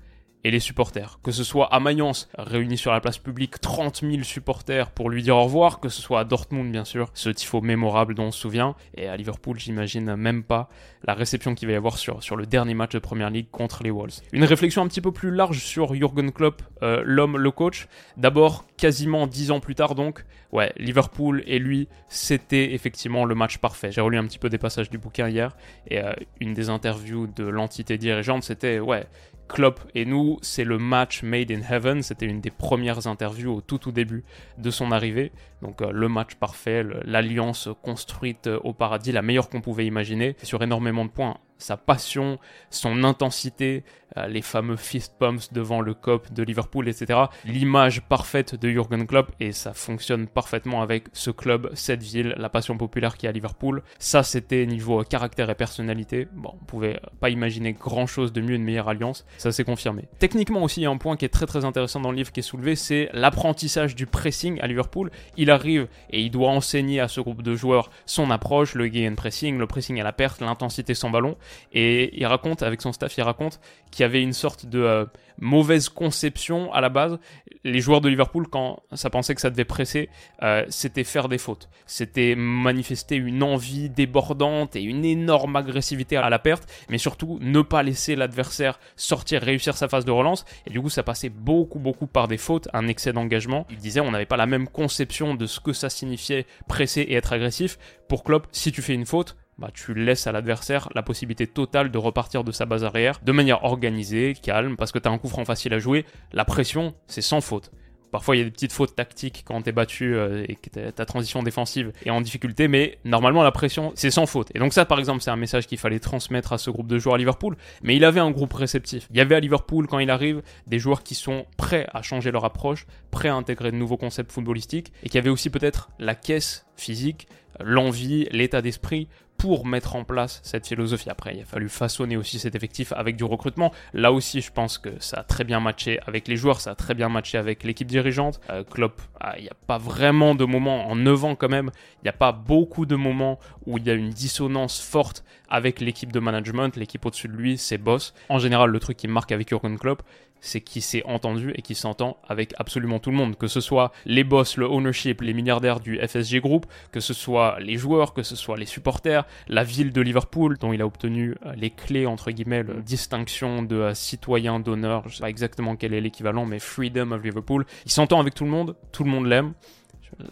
et 0.44 0.50
les 0.50 0.60
supporters. 0.60 1.18
Que 1.22 1.30
ce 1.30 1.44
soit 1.44 1.72
à 1.72 1.80
Mayence, 1.80 2.28
réunis 2.36 2.78
sur 2.78 2.92
la 2.92 3.00
place 3.00 3.18
publique, 3.18 3.60
30 3.60 4.00
000 4.02 4.22
supporters 4.22 4.90
pour 4.90 5.10
lui 5.10 5.22
dire 5.22 5.36
au 5.36 5.44
revoir, 5.44 5.80
que 5.80 5.88
ce 5.88 6.00
soit 6.00 6.20
à 6.20 6.24
Dortmund, 6.24 6.70
bien 6.70 6.84
sûr, 6.84 7.10
ce 7.14 7.30
tifo 7.30 7.60
mémorable 7.60 8.14
dont 8.14 8.24
on 8.24 8.30
se 8.30 8.40
souvient, 8.40 8.74
et 8.94 9.08
à 9.08 9.16
Liverpool, 9.16 9.58
j'imagine 9.58 10.14
même 10.16 10.42
pas 10.42 10.68
la 11.04 11.14
réception 11.14 11.54
qu'il 11.54 11.68
va 11.68 11.74
y 11.74 11.76
avoir 11.76 11.98
sur, 11.98 12.22
sur 12.22 12.36
le 12.36 12.46
dernier 12.46 12.74
match 12.74 12.92
de 12.92 12.98
Première 12.98 13.30
Ligue 13.30 13.50
contre 13.50 13.82
les 13.82 13.90
Wolves. 13.90 14.20
Une 14.32 14.44
réflexion 14.44 14.82
un 14.82 14.88
petit 14.88 15.00
peu 15.00 15.12
plus 15.12 15.30
large 15.30 15.58
sur 15.58 15.94
Jürgen 15.94 16.32
Klopp, 16.32 16.62
euh, 16.82 17.02
l'homme, 17.04 17.36
le 17.36 17.50
coach. 17.50 17.88
D'abord, 18.16 18.64
quasiment 18.76 19.26
10 19.26 19.50
ans 19.50 19.60
plus 19.60 19.74
tard 19.74 19.94
donc, 19.94 20.24
ouais, 20.52 20.72
Liverpool 20.76 21.42
et 21.46 21.58
lui, 21.58 21.88
c'était 22.08 22.72
effectivement 22.72 23.24
le 23.24 23.34
match 23.34 23.58
parfait. 23.58 23.92
J'ai 23.92 24.00
relu 24.00 24.18
un 24.18 24.26
petit 24.26 24.38
peu 24.38 24.48
des 24.48 24.58
passages 24.58 24.90
du 24.90 24.98
bouquin 24.98 25.28
hier, 25.28 25.56
et 25.88 25.98
euh, 25.98 26.12
une 26.40 26.54
des 26.54 26.68
interviews 26.68 27.26
de 27.26 27.44
l'entité 27.44 27.98
dirigeante, 27.98 28.42
c'était, 28.42 28.78
ouais, 28.78 29.06
Klopp 29.50 29.80
et 29.96 30.04
nous, 30.04 30.38
c'est 30.42 30.64
le 30.64 30.78
match 30.78 31.22
made 31.22 31.50
in 31.50 31.60
heaven. 31.68 32.02
C'était 32.02 32.26
une 32.26 32.40
des 32.40 32.50
premières 32.50 33.08
interviews 33.08 33.52
au 33.52 33.60
tout 33.60 33.78
tout 33.78 33.90
début 33.90 34.24
de 34.58 34.70
son 34.70 34.92
arrivée. 34.92 35.32
Donc 35.60 35.82
euh, 35.82 35.90
le 35.90 36.08
match 36.08 36.36
parfait, 36.36 36.84
l'alliance 37.04 37.68
construite 37.82 38.46
euh, 38.46 38.60
au 38.62 38.72
paradis, 38.72 39.10
la 39.10 39.22
meilleure 39.22 39.48
qu'on 39.48 39.60
pouvait 39.60 39.86
imaginer, 39.86 40.36
sur 40.42 40.62
énormément 40.62 41.04
de 41.04 41.10
points 41.10 41.38
sa 41.62 41.76
passion, 41.76 42.38
son 42.70 43.04
intensité, 43.04 43.84
euh, 44.16 44.26
les 44.26 44.42
fameux 44.42 44.76
fist 44.76 45.14
pumps 45.18 45.52
devant 45.52 45.80
le 45.80 45.94
cop 45.94 46.32
de 46.32 46.42
Liverpool, 46.42 46.88
etc. 46.88 47.20
L'image 47.44 48.02
parfaite 48.02 48.56
de 48.56 48.68
Jurgen 48.68 49.06
Klopp 49.06 49.30
et 49.38 49.52
ça 49.52 49.72
fonctionne 49.72 50.26
parfaitement 50.26 50.82
avec 50.82 51.04
ce 51.12 51.30
club, 51.30 51.70
cette 51.74 52.02
ville, 52.02 52.34
la 52.36 52.48
passion 52.48 52.76
populaire 52.76 53.16
qui 53.16 53.26
est 53.26 53.28
à 53.28 53.32
Liverpool. 53.32 53.82
Ça, 53.98 54.22
c'était 54.22 54.66
niveau 54.66 55.02
caractère 55.04 55.48
et 55.50 55.54
personnalité. 55.54 56.26
Bon, 56.32 56.54
on 56.60 56.64
pouvait 56.64 57.00
pas 57.20 57.30
imaginer 57.30 57.72
grand 57.72 58.06
chose 58.06 58.32
de 58.32 58.40
mieux, 58.40 58.54
une 58.54 58.64
meilleure 58.64 58.88
alliance. 58.88 59.24
Ça 59.38 59.52
s'est 59.52 59.64
confirmé. 59.64 60.08
Techniquement 60.18 60.64
aussi, 60.64 60.80
il 60.80 60.84
y 60.84 60.86
a 60.86 60.90
un 60.90 60.96
point 60.96 61.16
qui 61.16 61.24
est 61.24 61.28
très 61.28 61.46
très 61.46 61.64
intéressant 61.64 62.00
dans 62.00 62.10
le 62.10 62.16
livre 62.16 62.32
qui 62.32 62.40
est 62.40 62.44
soulevé, 62.44 62.74
c'est 62.74 63.10
l'apprentissage 63.12 63.94
du 63.94 64.06
pressing 64.06 64.60
à 64.60 64.66
Liverpool. 64.66 65.10
Il 65.36 65.50
arrive 65.50 65.86
et 66.10 66.20
il 66.20 66.30
doit 66.30 66.50
enseigner 66.50 67.00
à 67.00 67.08
ce 67.08 67.20
groupe 67.20 67.42
de 67.42 67.54
joueurs 67.54 67.90
son 68.06 68.30
approche, 68.30 68.74
le 68.74 68.88
gain 68.88 69.14
pressing, 69.14 69.56
le 69.56 69.66
pressing 69.66 70.00
à 70.00 70.04
la 70.04 70.12
perte, 70.12 70.40
l'intensité 70.40 70.94
sans 70.94 71.10
ballon. 71.10 71.36
Et 71.72 72.18
il 72.18 72.26
raconte, 72.26 72.62
avec 72.62 72.80
son 72.80 72.92
staff, 72.92 73.16
il 73.16 73.22
raconte 73.22 73.60
qu'il 73.90 74.02
y 74.02 74.04
avait 74.04 74.22
une 74.22 74.32
sorte 74.32 74.66
de 74.66 74.80
euh, 74.80 75.04
mauvaise 75.40 75.88
conception 75.88 76.72
à 76.72 76.80
la 76.80 76.88
base. 76.88 77.18
Les 77.64 77.80
joueurs 77.80 78.00
de 78.00 78.08
Liverpool, 78.08 78.46
quand 78.48 78.82
ça 78.92 79.10
pensait 79.10 79.34
que 79.34 79.40
ça 79.40 79.50
devait 79.50 79.64
presser, 79.64 80.08
euh, 80.42 80.64
c'était 80.68 81.04
faire 81.04 81.28
des 81.28 81.38
fautes. 81.38 81.68
C'était 81.86 82.34
manifester 82.36 83.16
une 83.16 83.42
envie 83.42 83.90
débordante 83.90 84.76
et 84.76 84.82
une 84.82 85.04
énorme 85.04 85.56
agressivité 85.56 86.16
à 86.16 86.30
la 86.30 86.38
perte, 86.38 86.70
mais 86.88 86.98
surtout 86.98 87.38
ne 87.40 87.62
pas 87.62 87.82
laisser 87.82 88.16
l'adversaire 88.16 88.78
sortir, 88.96 89.42
réussir 89.42 89.76
sa 89.76 89.88
phase 89.88 90.04
de 90.04 90.10
relance. 90.10 90.44
Et 90.66 90.70
du 90.70 90.80
coup, 90.80 90.90
ça 90.90 91.02
passait 91.02 91.30
beaucoup, 91.30 91.78
beaucoup 91.78 92.06
par 92.06 92.28
des 92.28 92.38
fautes, 92.38 92.68
un 92.72 92.86
excès 92.86 93.12
d'engagement. 93.12 93.66
Il 93.70 93.78
disait 93.78 94.00
on 94.00 94.10
n'avait 94.10 94.26
pas 94.26 94.36
la 94.36 94.46
même 94.46 94.68
conception 94.68 95.34
de 95.34 95.46
ce 95.46 95.60
que 95.60 95.72
ça 95.72 95.90
signifiait 95.90 96.46
presser 96.68 97.02
et 97.02 97.14
être 97.14 97.32
agressif. 97.32 97.78
Pour 98.08 98.24
Klopp, 98.24 98.46
si 98.52 98.72
tu 98.72 98.82
fais 98.82 98.94
une 98.94 99.06
faute, 99.06 99.36
bah, 99.60 99.68
tu 99.72 99.94
laisses 99.94 100.26
à 100.26 100.32
l'adversaire 100.32 100.88
la 100.94 101.02
possibilité 101.02 101.46
totale 101.46 101.90
de 101.90 101.98
repartir 101.98 102.44
de 102.44 102.52
sa 102.52 102.64
base 102.64 102.82
arrière 102.82 103.20
de 103.22 103.32
manière 103.32 103.64
organisée, 103.64 104.34
calme, 104.42 104.76
parce 104.76 104.90
que 104.90 104.98
tu 104.98 105.06
as 105.06 105.12
un 105.12 105.18
coup 105.18 105.28
franc 105.28 105.44
facile 105.44 105.74
à 105.74 105.78
jouer. 105.78 106.06
La 106.32 106.44
pression, 106.46 106.94
c'est 107.06 107.20
sans 107.20 107.40
faute. 107.40 107.70
Parfois, 108.10 108.34
il 108.34 108.38
y 108.40 108.42
a 108.42 108.44
des 108.44 108.50
petites 108.50 108.72
fautes 108.72 108.96
tactiques 108.96 109.44
quand 109.46 109.62
t'es 109.62 109.72
battu 109.72 110.14
euh, 110.14 110.44
et 110.48 110.56
que 110.56 110.90
ta 110.90 111.04
transition 111.04 111.42
défensive 111.42 111.92
est 112.04 112.10
en 112.10 112.20
difficulté, 112.20 112.66
mais 112.66 112.98
normalement, 113.04 113.42
la 113.42 113.52
pression, 113.52 113.92
c'est 113.94 114.10
sans 114.10 114.26
faute. 114.26 114.48
Et 114.54 114.58
donc 114.58 114.72
ça, 114.72 114.84
par 114.84 114.98
exemple, 114.98 115.22
c'est 115.22 115.30
un 115.30 115.36
message 115.36 115.66
qu'il 115.66 115.78
fallait 115.78 116.00
transmettre 116.00 116.52
à 116.52 116.58
ce 116.58 116.70
groupe 116.70 116.88
de 116.88 116.98
joueurs 116.98 117.14
à 117.14 117.18
Liverpool, 117.18 117.56
mais 117.82 117.96
il 117.96 118.04
avait 118.04 118.20
un 118.20 118.30
groupe 118.30 118.52
réceptif. 118.52 119.06
Il 119.10 119.16
y 119.16 119.20
avait 119.20 119.36
à 119.36 119.40
Liverpool, 119.40 119.86
quand 119.86 119.98
il 119.98 120.10
arrive, 120.10 120.42
des 120.66 120.78
joueurs 120.78 121.02
qui 121.02 121.14
sont 121.14 121.46
prêts 121.56 121.86
à 121.92 122.02
changer 122.02 122.30
leur 122.30 122.44
approche, 122.44 122.86
prêts 123.10 123.28
à 123.28 123.34
intégrer 123.34 123.70
de 123.70 123.76
nouveaux 123.76 123.96
concepts 123.96 124.32
footballistiques, 124.32 124.92
et 125.04 125.08
qui 125.08 125.18
avaient 125.18 125.30
aussi 125.30 125.50
peut-être 125.50 125.90
la 125.98 126.14
caisse 126.14 126.66
physique, 126.76 127.28
l'envie, 127.60 128.26
l'état 128.32 128.62
d'esprit 128.62 129.08
pour 129.40 129.64
mettre 129.64 129.96
en 129.96 130.04
place 130.04 130.40
cette 130.44 130.66
philosophie. 130.66 131.08
Après, 131.08 131.34
il 131.34 131.40
a 131.40 131.46
fallu 131.46 131.70
façonner 131.70 132.18
aussi 132.18 132.38
cet 132.38 132.54
effectif 132.54 132.92
avec 132.92 133.16
du 133.16 133.24
recrutement. 133.24 133.72
Là 133.94 134.12
aussi, 134.12 134.42
je 134.42 134.52
pense 134.52 134.76
que 134.76 134.90
ça 134.98 135.20
a 135.20 135.22
très 135.22 135.44
bien 135.44 135.60
matché 135.60 135.98
avec 136.06 136.28
les 136.28 136.36
joueurs, 136.36 136.60
ça 136.60 136.72
a 136.72 136.74
très 136.74 136.92
bien 136.92 137.08
matché 137.08 137.38
avec 137.38 137.64
l'équipe 137.64 137.88
dirigeante. 137.88 138.38
Euh, 138.50 138.64
Klopp, 138.64 139.00
ah, 139.18 139.38
il 139.38 139.44
n'y 139.44 139.48
a 139.48 139.56
pas 139.66 139.78
vraiment 139.78 140.34
de 140.34 140.44
moment, 140.44 140.90
en 140.90 140.94
9 140.94 141.24
ans 141.24 141.34
quand 141.36 141.48
même, 141.48 141.70
il 142.02 142.04
n'y 142.04 142.10
a 142.10 142.12
pas 142.12 142.32
beaucoup 142.32 142.84
de 142.84 142.96
moments 142.96 143.38
où 143.64 143.78
il 143.78 143.86
y 143.86 143.90
a 143.90 143.94
une 143.94 144.10
dissonance 144.10 144.78
forte 144.78 145.24
avec 145.48 145.80
l'équipe 145.80 146.12
de 146.12 146.20
management, 146.20 146.76
l'équipe 146.76 147.06
au-dessus 147.06 147.28
de 147.28 147.32
lui, 147.32 147.56
ses 147.56 147.78
boss. 147.78 148.12
En 148.28 148.38
général, 148.38 148.68
le 148.68 148.78
truc 148.78 148.98
qui 148.98 149.08
marque 149.08 149.32
avec 149.32 149.48
Jurgen 149.48 149.78
Klopp, 149.78 150.02
c'est 150.40 150.60
qu'il 150.60 150.82
s'est 150.82 151.02
entendu 151.04 151.52
et 151.54 151.62
qu'il 151.62 151.76
s'entend 151.76 152.16
avec 152.28 152.54
absolument 152.58 152.98
tout 152.98 153.10
le 153.10 153.16
monde, 153.16 153.36
que 153.36 153.46
ce 153.46 153.60
soit 153.60 153.92
les 154.06 154.24
boss, 154.24 154.56
le 154.56 154.66
ownership, 154.66 155.20
les 155.20 155.34
milliardaires 155.34 155.80
du 155.80 155.98
FSG 155.98 156.40
Group, 156.40 156.66
que 156.92 157.00
ce 157.00 157.14
soit 157.14 157.58
les 157.60 157.76
joueurs, 157.76 158.14
que 158.14 158.22
ce 158.22 158.36
soit 158.36 158.56
les 158.56 158.66
supporters, 158.66 159.24
la 159.48 159.64
ville 159.64 159.92
de 159.92 160.00
Liverpool, 160.00 160.58
dont 160.58 160.72
il 160.72 160.82
a 160.82 160.86
obtenu 160.86 161.36
euh, 161.46 161.54
les 161.56 161.70
clés, 161.70 162.06
entre 162.06 162.30
guillemets, 162.30 162.62
la 162.62 162.74
distinction 162.74 163.62
de 163.62 163.76
euh, 163.76 163.94
citoyen 163.94 164.60
d'honneur, 164.60 165.08
je 165.08 165.16
sais 165.16 165.20
pas 165.20 165.30
exactement 165.30 165.76
quel 165.76 165.94
est 165.94 166.00
l'équivalent, 166.00 166.46
mais 166.46 166.58
Freedom 166.58 167.12
of 167.12 167.22
Liverpool. 167.22 167.66
Il 167.84 167.90
s'entend 167.90 168.20
avec 168.20 168.34
tout 168.34 168.44
le 168.44 168.50
monde, 168.50 168.76
tout 168.92 169.04
le 169.04 169.10
monde 169.10 169.26
l'aime 169.26 169.52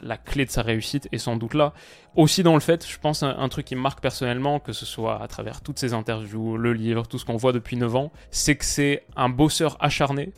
la 0.02 0.16
clé 0.16 0.44
de 0.44 0.50
sa 0.50 0.62
réussite 0.62 1.08
est 1.12 1.18
sans 1.18 1.37
doute 1.37 1.54
là. 1.54 1.73
Aussi 2.16 2.42
dans 2.42 2.54
le 2.54 2.61
fait, 2.61 2.87
je 2.87 2.99
pense, 2.99 3.23
un, 3.23 3.49
truc 3.49 3.66
qui 3.66 3.76
me 3.76 3.80
marque 3.80 4.00
personnellement, 4.00 4.61
que 4.61 4.73
ce 4.73 4.87
soit 4.87 5.23
à 5.23 5.28
travers 5.28 5.61
toutes 5.61 5.78
ces 5.78 5.94
interviews, 5.94 6.56
le 6.56 6.73
livre, 6.73 7.06
tout 7.06 7.18
ce 7.18 7.25
qu'on 7.25 7.37
voit 7.37 7.52
depuis 7.52 7.76
9 7.76 7.97
ans, 7.97 8.12
c'est 8.30 8.56
que 8.56 8.64
c'est 8.64 9.04
un 9.16 9.28
bosseur 9.28 9.76
acharné, 9.80 10.32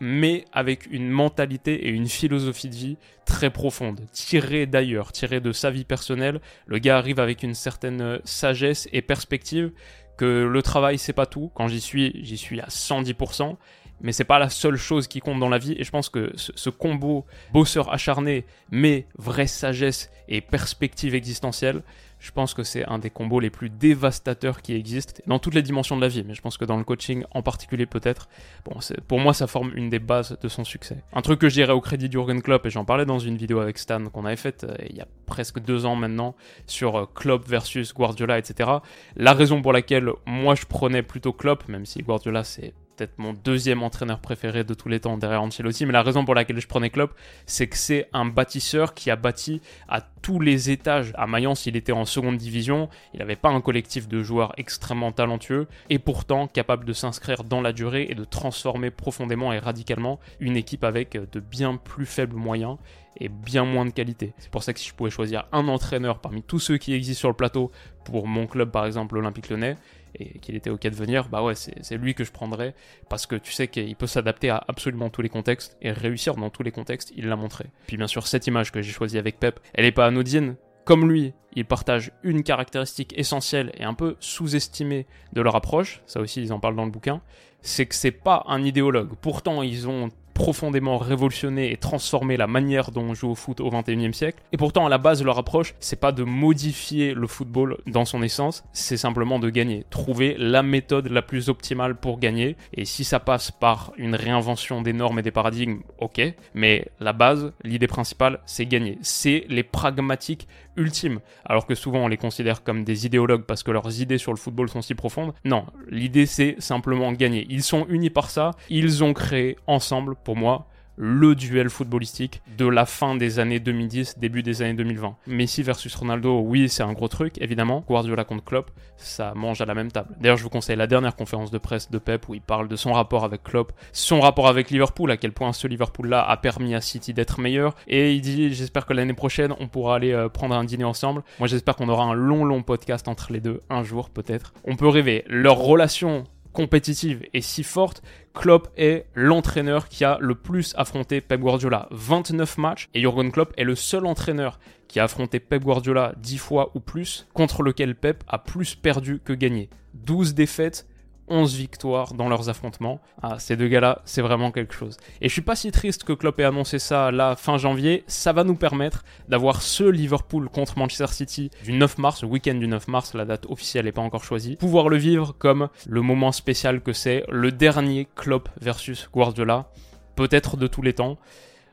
mais 0.00 0.44
avec 0.52 0.86
une 0.90 1.08
mentalité 1.08 1.86
et 1.86 1.90
une 1.90 2.08
philosophie 2.08 2.68
de 2.68 2.74
vie 2.74 2.96
très 3.24 3.50
profonde, 3.50 4.00
tirée 4.12 4.66
d'ailleurs, 4.66 5.12
tirée 5.12 5.40
de 5.40 5.52
sa 5.52 5.70
vie 5.70 5.84
personnelle. 5.84 6.40
Le 6.66 6.78
gars 6.78 6.98
arrive 6.98 7.20
avec 7.20 7.42
une 7.42 7.54
certaine 7.54 8.20
sagesse 8.24 8.88
et 8.92 9.02
perspective 9.02 9.72
que 10.16 10.44
le 10.44 10.62
travail 10.62 10.98
c'est 10.98 11.12
pas 11.12 11.26
tout. 11.26 11.50
Quand 11.54 11.68
j'y 11.68 11.80
suis, 11.80 12.12
j'y 12.22 12.36
suis 12.36 12.60
à 12.60 12.66
110% 12.66 13.56
mais 14.00 14.12
c'est 14.12 14.24
pas 14.24 14.38
la 14.38 14.48
seule 14.48 14.76
chose 14.76 15.08
qui 15.08 15.20
compte 15.20 15.40
dans 15.40 15.48
la 15.48 15.58
vie. 15.58 15.74
Et 15.78 15.84
je 15.84 15.90
pense 15.90 16.08
que 16.08 16.32
ce, 16.36 16.70
combo 16.70 17.24
bosseur 17.52 17.92
acharné, 17.92 18.44
mais 18.70 19.06
vraie 19.18 19.46
sagesse 19.46 20.10
et 20.28 20.40
perspective 20.40 21.14
existentielle, 21.14 21.82
je 22.18 22.30
pense 22.32 22.54
que 22.54 22.62
c'est 22.62 22.84
un 22.86 22.98
des 22.98 23.10
combos 23.10 23.40
les 23.40 23.50
plus 23.50 23.68
dévastateurs 23.68 24.62
qui 24.62 24.74
existent 24.74 25.22
dans 25.26 25.38
toutes 25.38 25.54
les 25.54 25.62
dimensions 25.62 25.96
de 25.96 26.00
la 26.00 26.08
vie. 26.08 26.24
Mais 26.26 26.34
je 26.34 26.40
pense 26.40 26.56
que 26.56 26.64
dans 26.64 26.76
le 26.76 26.84
coaching 26.84 27.24
en 27.30 27.42
particulier, 27.42 27.86
peut-être, 27.86 28.28
bon, 28.64 28.78
pour 29.06 29.20
moi, 29.20 29.34
ça 29.34 29.46
forme 29.46 29.72
une 29.74 29.90
des 29.90 29.98
bases 29.98 30.36
de 30.40 30.48
son 30.48 30.64
succès. 30.64 30.96
Un 31.12 31.20
truc 31.20 31.38
que 31.40 31.48
je 31.48 31.54
dirais 31.54 31.72
au 31.72 31.80
crédit 31.80 32.08
d'Jurgen 32.08 32.40
Klopp, 32.40 32.66
et 32.66 32.70
j'en 32.70 32.84
parlais 32.84 33.04
dans 33.04 33.18
une 33.18 33.36
vidéo 33.36 33.60
avec 33.60 33.78
Stan 33.78 34.02
qu'on 34.06 34.24
avait 34.24 34.36
faite 34.36 34.64
euh, 34.64 34.74
il 34.88 34.96
y 34.96 35.00
a 35.00 35.06
presque 35.26 35.60
deux 35.60 35.84
ans 35.84 35.94
maintenant 35.94 36.34
sur 36.66 36.96
euh, 36.96 37.06
Klopp 37.14 37.46
versus 37.46 37.92
Guardiola, 37.92 38.38
etc. 38.38 38.70
La 39.16 39.34
raison 39.34 39.60
pour 39.60 39.72
laquelle 39.72 40.10
moi 40.26 40.54
je 40.54 40.64
prenais 40.64 41.02
plutôt 41.02 41.32
Klopp, 41.32 41.68
même 41.68 41.84
si 41.84 42.02
Guardiola 42.02 42.44
c'est 42.44 42.72
peut-être 42.96 43.18
mon 43.18 43.32
deuxième 43.32 43.82
entraîneur 43.82 44.20
préféré 44.20 44.64
de 44.64 44.74
tous 44.74 44.88
les 44.88 45.00
temps 45.00 45.18
derrière 45.18 45.42
Ancelotti, 45.42 45.86
mais 45.86 45.92
la 45.92 46.02
raison 46.02 46.24
pour 46.24 46.34
laquelle 46.34 46.60
je 46.60 46.66
prenais 46.66 46.90
Klopp, 46.90 47.14
c'est 47.44 47.66
que 47.66 47.76
c'est 47.76 48.08
un 48.12 48.24
bâtisseur 48.24 48.94
qui 48.94 49.10
a 49.10 49.16
bâti 49.16 49.60
à 49.88 50.00
tous 50.00 50.40
les 50.40 50.70
étages. 50.70 51.12
À 51.16 51.26
Mayence, 51.26 51.66
il 51.66 51.76
était 51.76 51.92
en 51.92 52.04
seconde 52.04 52.36
division, 52.38 52.88
il 53.12 53.18
n'avait 53.18 53.36
pas 53.36 53.50
un 53.50 53.60
collectif 53.60 54.08
de 54.08 54.22
joueurs 54.22 54.52
extrêmement 54.56 55.12
talentueux, 55.12 55.66
et 55.90 55.98
pourtant 55.98 56.46
capable 56.46 56.84
de 56.84 56.92
s'inscrire 56.92 57.44
dans 57.44 57.60
la 57.60 57.72
durée 57.72 58.06
et 58.10 58.14
de 58.14 58.24
transformer 58.24 58.90
profondément 58.90 59.52
et 59.52 59.58
radicalement 59.58 60.18
une 60.40 60.56
équipe 60.56 60.84
avec 60.84 61.16
de 61.16 61.40
bien 61.40 61.76
plus 61.76 62.06
faibles 62.06 62.36
moyens 62.36 62.76
et 63.18 63.28
bien 63.28 63.64
moins 63.64 63.84
de 63.84 63.90
qualité. 63.90 64.34
C'est 64.38 64.50
pour 64.50 64.62
ça 64.62 64.72
que 64.72 64.80
si 64.80 64.88
je 64.88 64.94
pouvais 64.94 65.10
choisir 65.10 65.46
un 65.52 65.68
entraîneur 65.68 66.18
parmi 66.18 66.42
tous 66.42 66.58
ceux 66.58 66.76
qui 66.76 66.92
existent 66.92 67.20
sur 67.20 67.28
le 67.28 67.34
plateau 67.34 67.70
pour 68.04 68.26
mon 68.26 68.46
club 68.46 68.70
par 68.70 68.86
exemple 68.86 69.14
l'Olympique 69.14 69.48
Lyonnais, 69.48 69.76
et 70.18 70.38
qu'il 70.38 70.54
était 70.56 70.70
ok 70.70 70.82
de 70.82 70.94
venir, 70.94 71.28
bah 71.28 71.42
ouais, 71.42 71.54
c'est 71.54 71.96
lui 71.96 72.14
que 72.14 72.24
je 72.24 72.32
prendrais 72.32 72.74
parce 73.08 73.26
que 73.26 73.36
tu 73.36 73.52
sais 73.52 73.68
qu'il 73.68 73.96
peut 73.96 74.06
s'adapter 74.06 74.50
à 74.50 74.64
absolument 74.68 75.10
tous 75.10 75.22
les 75.22 75.28
contextes 75.28 75.76
et 75.82 75.90
réussir 75.90 76.36
dans 76.36 76.50
tous 76.50 76.62
les 76.62 76.72
contextes, 76.72 77.12
il 77.16 77.26
l'a 77.26 77.36
montré. 77.36 77.66
Puis 77.86 77.96
bien 77.96 78.06
sûr, 78.06 78.26
cette 78.26 78.46
image 78.46 78.72
que 78.72 78.82
j'ai 78.82 78.92
choisie 78.92 79.18
avec 79.18 79.38
Pep, 79.38 79.60
elle 79.74 79.84
est 79.84 79.92
pas 79.92 80.06
anodine. 80.06 80.56
Comme 80.84 81.10
lui, 81.10 81.34
il 81.54 81.64
partage 81.64 82.12
une 82.22 82.44
caractéristique 82.44 83.12
essentielle 83.18 83.72
et 83.76 83.82
un 83.82 83.94
peu 83.94 84.16
sous-estimée 84.20 85.06
de 85.32 85.40
leur 85.40 85.56
approche, 85.56 86.02
ça 86.06 86.20
aussi 86.20 86.40
ils 86.42 86.52
en 86.52 86.60
parlent 86.60 86.76
dans 86.76 86.84
le 86.84 86.92
bouquin, 86.92 87.22
c'est 87.60 87.86
que 87.86 87.94
c'est 87.94 88.12
pas 88.12 88.44
un 88.46 88.62
idéologue. 88.62 89.14
Pourtant, 89.20 89.62
ils 89.62 89.88
ont 89.88 90.10
profondément 90.36 90.98
révolutionné 90.98 91.72
et 91.72 91.78
transformé 91.78 92.36
la 92.36 92.46
manière 92.46 92.90
dont 92.90 93.00
on 93.00 93.14
joue 93.14 93.30
au 93.30 93.34
foot 93.34 93.60
au 93.60 93.70
21e 93.70 94.12
siècle. 94.12 94.42
Et 94.52 94.58
pourtant, 94.58 94.84
à 94.84 94.90
la 94.90 94.98
base 94.98 95.24
leur 95.24 95.38
approche, 95.38 95.74
c'est 95.80 95.98
pas 95.98 96.12
de 96.12 96.24
modifier 96.24 97.14
le 97.14 97.26
football 97.26 97.78
dans 97.86 98.04
son 98.04 98.22
essence, 98.22 98.62
c'est 98.74 98.98
simplement 98.98 99.38
de 99.38 99.48
gagner. 99.48 99.86
Trouver 99.88 100.36
la 100.38 100.62
méthode 100.62 101.08
la 101.08 101.22
plus 101.22 101.48
optimale 101.48 101.96
pour 101.96 102.18
gagner. 102.18 102.56
Et 102.74 102.84
si 102.84 103.02
ça 103.02 103.18
passe 103.18 103.50
par 103.50 103.92
une 103.96 104.14
réinvention 104.14 104.82
des 104.82 104.92
normes 104.92 105.18
et 105.18 105.22
des 105.22 105.30
paradigmes, 105.30 105.80
ok. 106.00 106.20
Mais 106.52 106.86
la 107.00 107.14
base, 107.14 107.52
l'idée 107.64 107.86
principale, 107.86 108.40
c'est 108.44 108.66
gagner. 108.66 108.98
C'est 109.00 109.46
les 109.48 109.62
pragmatiques 109.62 110.46
ultimes. 110.76 111.20
Alors 111.44 111.66
que 111.66 111.74
souvent 111.74 112.00
on 112.00 112.08
les 112.08 112.16
considère 112.16 112.62
comme 112.62 112.84
des 112.84 113.06
idéologues 113.06 113.44
parce 113.44 113.62
que 113.62 113.70
leurs 113.70 114.00
idées 114.00 114.18
sur 114.18 114.32
le 114.32 114.38
football 114.38 114.68
sont 114.68 114.82
si 114.82 114.94
profondes. 114.94 115.32
Non, 115.44 115.66
l'idée 115.88 116.26
c'est 116.26 116.56
simplement 116.58 117.12
gagner. 117.12 117.46
Ils 117.50 117.62
sont 117.62 117.86
unis 117.88 118.10
par 118.10 118.30
ça. 118.30 118.52
Ils 118.68 119.04
ont 119.04 119.12
créé 119.12 119.56
ensemble 119.66 120.16
pour 120.16 120.36
moi, 120.36 120.68
le 120.96 121.34
duel 121.34 121.68
footballistique 121.70 122.42
de 122.56 122.66
la 122.66 122.86
fin 122.86 123.16
des 123.16 123.38
années 123.38 123.60
2010, 123.60 124.18
début 124.18 124.42
des 124.42 124.62
années 124.62 124.74
2020. 124.74 125.16
Messi 125.26 125.62
versus 125.62 125.94
Ronaldo, 125.94 126.40
oui, 126.40 126.68
c'est 126.68 126.82
un 126.82 126.92
gros 126.92 127.08
truc, 127.08 127.40
évidemment. 127.40 127.84
Guardiola 127.86 128.24
contre 128.24 128.44
Klopp, 128.44 128.70
ça 128.96 129.32
mange 129.34 129.60
à 129.60 129.66
la 129.66 129.74
même 129.74 129.92
table. 129.92 130.14
D'ailleurs, 130.20 130.36
je 130.36 130.42
vous 130.42 130.50
conseille 130.50 130.76
la 130.76 130.86
dernière 130.86 131.16
conférence 131.16 131.50
de 131.50 131.58
presse 131.58 131.90
de 131.90 131.98
Pep 131.98 132.28
où 132.28 132.34
il 132.34 132.40
parle 132.40 132.68
de 132.68 132.76
son 132.76 132.92
rapport 132.92 133.24
avec 133.24 133.42
Klopp, 133.42 133.72
son 133.92 134.20
rapport 134.20 134.48
avec 134.48 134.70
Liverpool, 134.70 135.10
à 135.10 135.16
quel 135.16 135.32
point 135.32 135.52
ce 135.52 135.66
Liverpool-là 135.66 136.22
a 136.26 136.36
permis 136.36 136.74
à 136.74 136.80
City 136.80 137.12
d'être 137.12 137.40
meilleur. 137.40 137.74
Et 137.86 138.14
il 138.14 138.20
dit, 138.20 138.52
j'espère 138.54 138.86
que 138.86 138.92
l'année 138.92 139.14
prochaine, 139.14 139.54
on 139.60 139.68
pourra 139.68 139.96
aller 139.96 140.12
euh, 140.12 140.28
prendre 140.28 140.54
un 140.54 140.64
dîner 140.64 140.84
ensemble. 140.84 141.22
Moi, 141.38 141.48
j'espère 141.48 141.76
qu'on 141.76 141.88
aura 141.88 142.04
un 142.04 142.14
long, 142.14 142.44
long 142.44 142.62
podcast 142.62 143.08
entre 143.08 143.32
les 143.32 143.40
deux, 143.40 143.62
un 143.70 143.82
jour 143.82 144.10
peut-être. 144.10 144.54
On 144.64 144.76
peut 144.76 144.88
rêver. 144.88 145.24
Leur 145.26 145.58
relation 145.58 146.24
compétitive 146.56 147.22
et 147.34 147.42
si 147.42 147.62
forte, 147.62 148.02
Klopp 148.32 148.68
est 148.78 149.04
l'entraîneur 149.14 149.90
qui 149.90 150.06
a 150.06 150.16
le 150.22 150.34
plus 150.34 150.72
affronté 150.78 151.20
Pep 151.20 151.38
Guardiola. 151.38 151.86
29 151.90 152.56
matchs 152.56 152.88
et 152.94 153.02
Jurgen 153.02 153.30
Klopp 153.30 153.52
est 153.58 153.64
le 153.64 153.74
seul 153.74 154.06
entraîneur 154.06 154.58
qui 154.88 154.98
a 154.98 155.04
affronté 155.04 155.38
Pep 155.38 155.62
Guardiola 155.62 156.14
10 156.16 156.38
fois 156.38 156.70
ou 156.74 156.80
plus, 156.80 157.26
contre 157.34 157.62
lequel 157.62 157.94
Pep 157.94 158.24
a 158.26 158.38
plus 158.38 158.74
perdu 158.74 159.20
que 159.22 159.34
gagné. 159.34 159.68
12 159.92 160.32
défaites 160.32 160.86
11 161.28 161.54
victoires 161.56 162.14
dans 162.14 162.28
leurs 162.28 162.48
affrontements. 162.48 163.00
Ah, 163.22 163.38
ces 163.38 163.56
deux 163.56 163.68
gars-là, 163.68 164.02
c'est 164.04 164.22
vraiment 164.22 164.50
quelque 164.50 164.74
chose. 164.74 164.96
Et 165.20 165.28
je 165.28 165.32
suis 165.32 165.42
pas 165.42 165.56
si 165.56 165.70
triste 165.70 166.04
que 166.04 166.12
Klopp 166.12 166.38
ait 166.40 166.44
annoncé 166.44 166.78
ça 166.78 167.10
là 167.10 167.36
fin 167.36 167.58
janvier. 167.58 168.04
Ça 168.06 168.32
va 168.32 168.44
nous 168.44 168.54
permettre 168.54 169.04
d'avoir 169.28 169.62
ce 169.62 169.84
Liverpool 169.84 170.48
contre 170.48 170.78
Manchester 170.78 171.08
City 171.08 171.50
du 171.64 171.72
9 171.72 171.98
mars, 171.98 172.22
le 172.22 172.28
week-end 172.28 172.54
du 172.54 172.68
9 172.68 172.88
mars, 172.88 173.14
la 173.14 173.24
date 173.24 173.46
officielle 173.48 173.86
n'est 173.86 173.92
pas 173.92 174.02
encore 174.02 174.24
choisie. 174.24 174.56
Pouvoir 174.56 174.88
le 174.88 174.96
vivre 174.96 175.34
comme 175.38 175.68
le 175.86 176.00
moment 176.00 176.32
spécial 176.32 176.80
que 176.80 176.92
c'est, 176.92 177.24
le 177.28 177.52
dernier 177.52 178.06
Klopp 178.14 178.48
versus 178.60 179.08
Guardiola, 179.12 179.70
peut-être 180.14 180.56
de 180.56 180.66
tous 180.66 180.82
les 180.82 180.94
temps. 180.94 181.18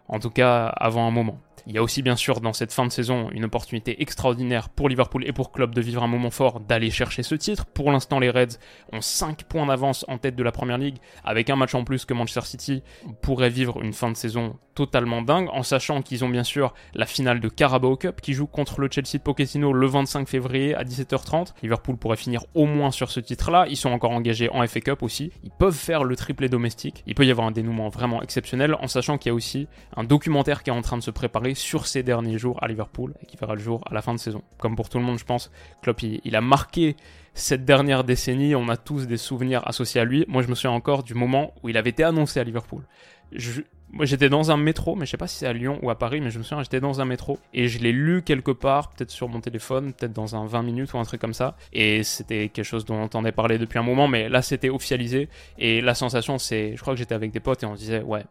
En 0.08 0.20
tout 0.20 0.30
cas, 0.30 0.68
avant 0.68 1.08
un 1.08 1.12
moment. 1.12 1.40
Il 1.66 1.74
y 1.74 1.78
a 1.78 1.84
aussi 1.84 2.02
bien 2.02 2.16
sûr 2.16 2.42
dans 2.42 2.52
cette 2.54 2.74
fin 2.74 2.86
de 2.86 2.92
saison 2.92 3.30
une 3.32 3.46
opportunité 3.46 4.02
extraordinaire 4.02 4.70
pour 4.70 4.90
Liverpool 4.90 5.26
et 5.26 5.32
pour 5.32 5.52
Klopp 5.52 5.74
de 5.74 5.82
vivre 5.82 6.04
un 6.04 6.08
moment 6.08 6.32
fort, 6.32 6.60
d'aller 6.60 6.92
chercher 6.92 7.24
ce 7.24 7.36
titre. 7.36 7.66
Pour 7.66 7.92
l'instant, 7.92 8.20
les 8.20 8.30
Reds 8.30 8.58
ont 8.92 9.02
5 9.02 9.44
points 9.44 9.66
d'avance 9.66 10.06
en 10.08 10.18
tête 10.18 10.36
de 10.36 10.44
la 10.44 10.52
Première 10.52 10.78
Ligue, 10.78 10.98
avec 11.24 11.50
un 11.50 11.56
match 11.56 11.74
en 11.74 11.84
plus 11.84 12.06
que 12.06 12.14
Manchester 12.14 12.46
City 12.46 12.84
pourrait 13.22 13.50
vivre 13.50 13.82
une 13.82 13.94
fin 13.94 14.12
de 14.12 14.18
saison 14.18 14.58
totalement 14.74 15.22
dingue, 15.22 15.50
en 15.52 15.64
sachant 15.64 16.02
qu'ils 16.02 16.24
ont 16.24 16.30
bien 16.30 16.44
sûr 16.44 16.74
la 16.94 17.06
finale 17.06 17.40
de 17.40 17.50
Carabao 17.50 17.96
Cup 17.96 18.22
qui 18.22 18.34
joue 18.34 18.48
contre 18.48 18.82
le 18.82 18.90
Chelsea 18.92 19.14
de 19.14 19.20
Pochettino 19.20 19.74
le 19.74 19.88
25 19.88 20.28
février 20.28 20.76
à 20.76 20.84
17h30. 20.84 21.54
Liverpool 21.62 21.98
pourrait 21.98 22.18
finir 22.18 22.46
au 22.54 22.66
moins 22.66 22.92
sur 22.92 23.12
ce 23.12 23.20
titre-là. 23.20 23.66
Ils 23.70 23.78
sont 23.78 23.92
encore 23.92 24.12
engagés 24.12 24.50
en 24.50 24.66
FA 24.68 24.82
Cup 24.82 25.04
aussi. 25.04 25.32
Ils 25.44 25.52
peuvent 25.52 25.76
faire 25.76 26.04
le 26.04 26.16
triplé 26.16 26.50
domestique. 26.50 27.04
Il 27.08 27.16
peut 27.16 27.26
y 27.26 27.32
avoir 27.32 27.48
un 27.48 27.52
dénouement 27.52 27.90
vraiment 27.90 28.22
exceptionnel, 28.22 28.76
en 28.80 28.88
sachant 28.88 29.18
qu'il 29.18 29.30
y 29.30 29.32
a 29.32 29.36
aussi 29.36 29.68
un 29.96 30.04
documentaire 30.04 30.64
qui 30.64 30.70
est 30.70 30.74
en 30.74 30.82
train 30.82 30.98
de 30.98 31.04
se 31.04 31.12
préparer 31.12 31.54
sur 31.56 31.88
ces 31.88 32.04
derniers 32.04 32.38
jours 32.38 32.58
à 32.62 32.68
Liverpool 32.68 33.14
et 33.22 33.26
qui 33.26 33.38
verra 33.38 33.56
le 33.56 33.62
jour 33.62 33.82
à 33.90 33.94
la 33.94 34.02
fin 34.02 34.14
de 34.14 34.20
saison. 34.20 34.44
Comme 34.58 34.76
pour 34.76 34.90
tout 34.90 34.98
le 34.98 35.04
monde, 35.04 35.20
je 35.20 35.26
pense, 35.26 35.52
Klopp, 35.82 36.02
il, 36.02 36.36
a 36.36 36.42
marqué 36.42 36.96
cette 37.34 37.66
dernière 37.66 38.04
décennie, 38.04 38.56
on 38.56 38.70
a 38.70 38.78
tous 38.78 39.08
des 39.08 39.18
souvenirs 39.18 39.62
associés 39.68 40.02
à 40.02 40.06
lui. 40.06 40.26
Moi, 40.28 40.42
je 40.42 40.48
me 40.48 40.56
souviens 40.56 40.72
encore 40.72 41.04
du 41.04 41.14
moment 41.14 41.54
où 41.64 41.70
il 41.70 41.78
avait 41.78 41.90
été 41.90 42.04
annoncé 42.04 42.40
à 42.40 42.44
Liverpool. 42.44 42.84
Moi, 43.94 44.06
j'étais 44.06 44.28
dans 44.28 44.50
un 44.50 44.58
métro, 44.58 44.96
mais 44.96 45.06
je 45.06 45.12
sais 45.12 45.18
pas 45.18 45.28
si 45.28 45.38
c'est 45.38 45.46
à 45.46 45.54
Lyon 45.54 45.78
ou 45.84 45.92
à 45.92 46.00
Paris, 46.00 46.20
mais 46.20 46.32
je 46.32 46.40
me 46.40 46.44
souviens, 46.44 46.64
j'étais 46.64 46.80
dans 46.80 47.00
un 47.00 47.06
métro 47.06 47.38
et 47.54 47.68
je 47.68 47.78
l'ai 47.78 47.92
lu 47.92 48.24
quelque 48.24 48.50
part, 48.50 48.90
peut-être 48.90 49.12
sur 49.12 49.30
mon 49.30 49.40
téléphone, 49.40 49.94
peut-être 49.94 50.14
dans 50.14 50.36
un 50.36 50.48
20 50.48 50.64
minutes 50.64 50.94
ou 50.94 50.98
un 50.98 51.04
truc 51.04 51.22
comme 51.22 51.36
ça. 51.36 51.56
Et 51.74 52.02
c'était 52.02 52.50
quelque 52.50 52.66
chose 52.66 52.86
dont 52.86 52.96
on 52.96 53.04
entendait 53.04 53.32
parler 53.32 53.60
depuis 53.60 53.78
un 53.78 53.84
moment, 53.84 54.08
mais 54.08 54.30
là, 54.30 54.42
c'était 54.42 54.70
officialisé. 54.70 55.30
Et 55.60 55.80
la 55.82 55.94
sensation, 55.94 56.40
c'est, 56.40 56.76
je 56.76 56.82
crois 56.82 56.96
que 56.96 56.98
j'étais 56.98 57.14
avec 57.14 57.32
des 57.32 57.40
potes 57.40 57.62
et 57.62 57.68
on 57.68 57.76
se 57.76 57.82
disait, 57.82 58.02
ouais, 58.02 58.24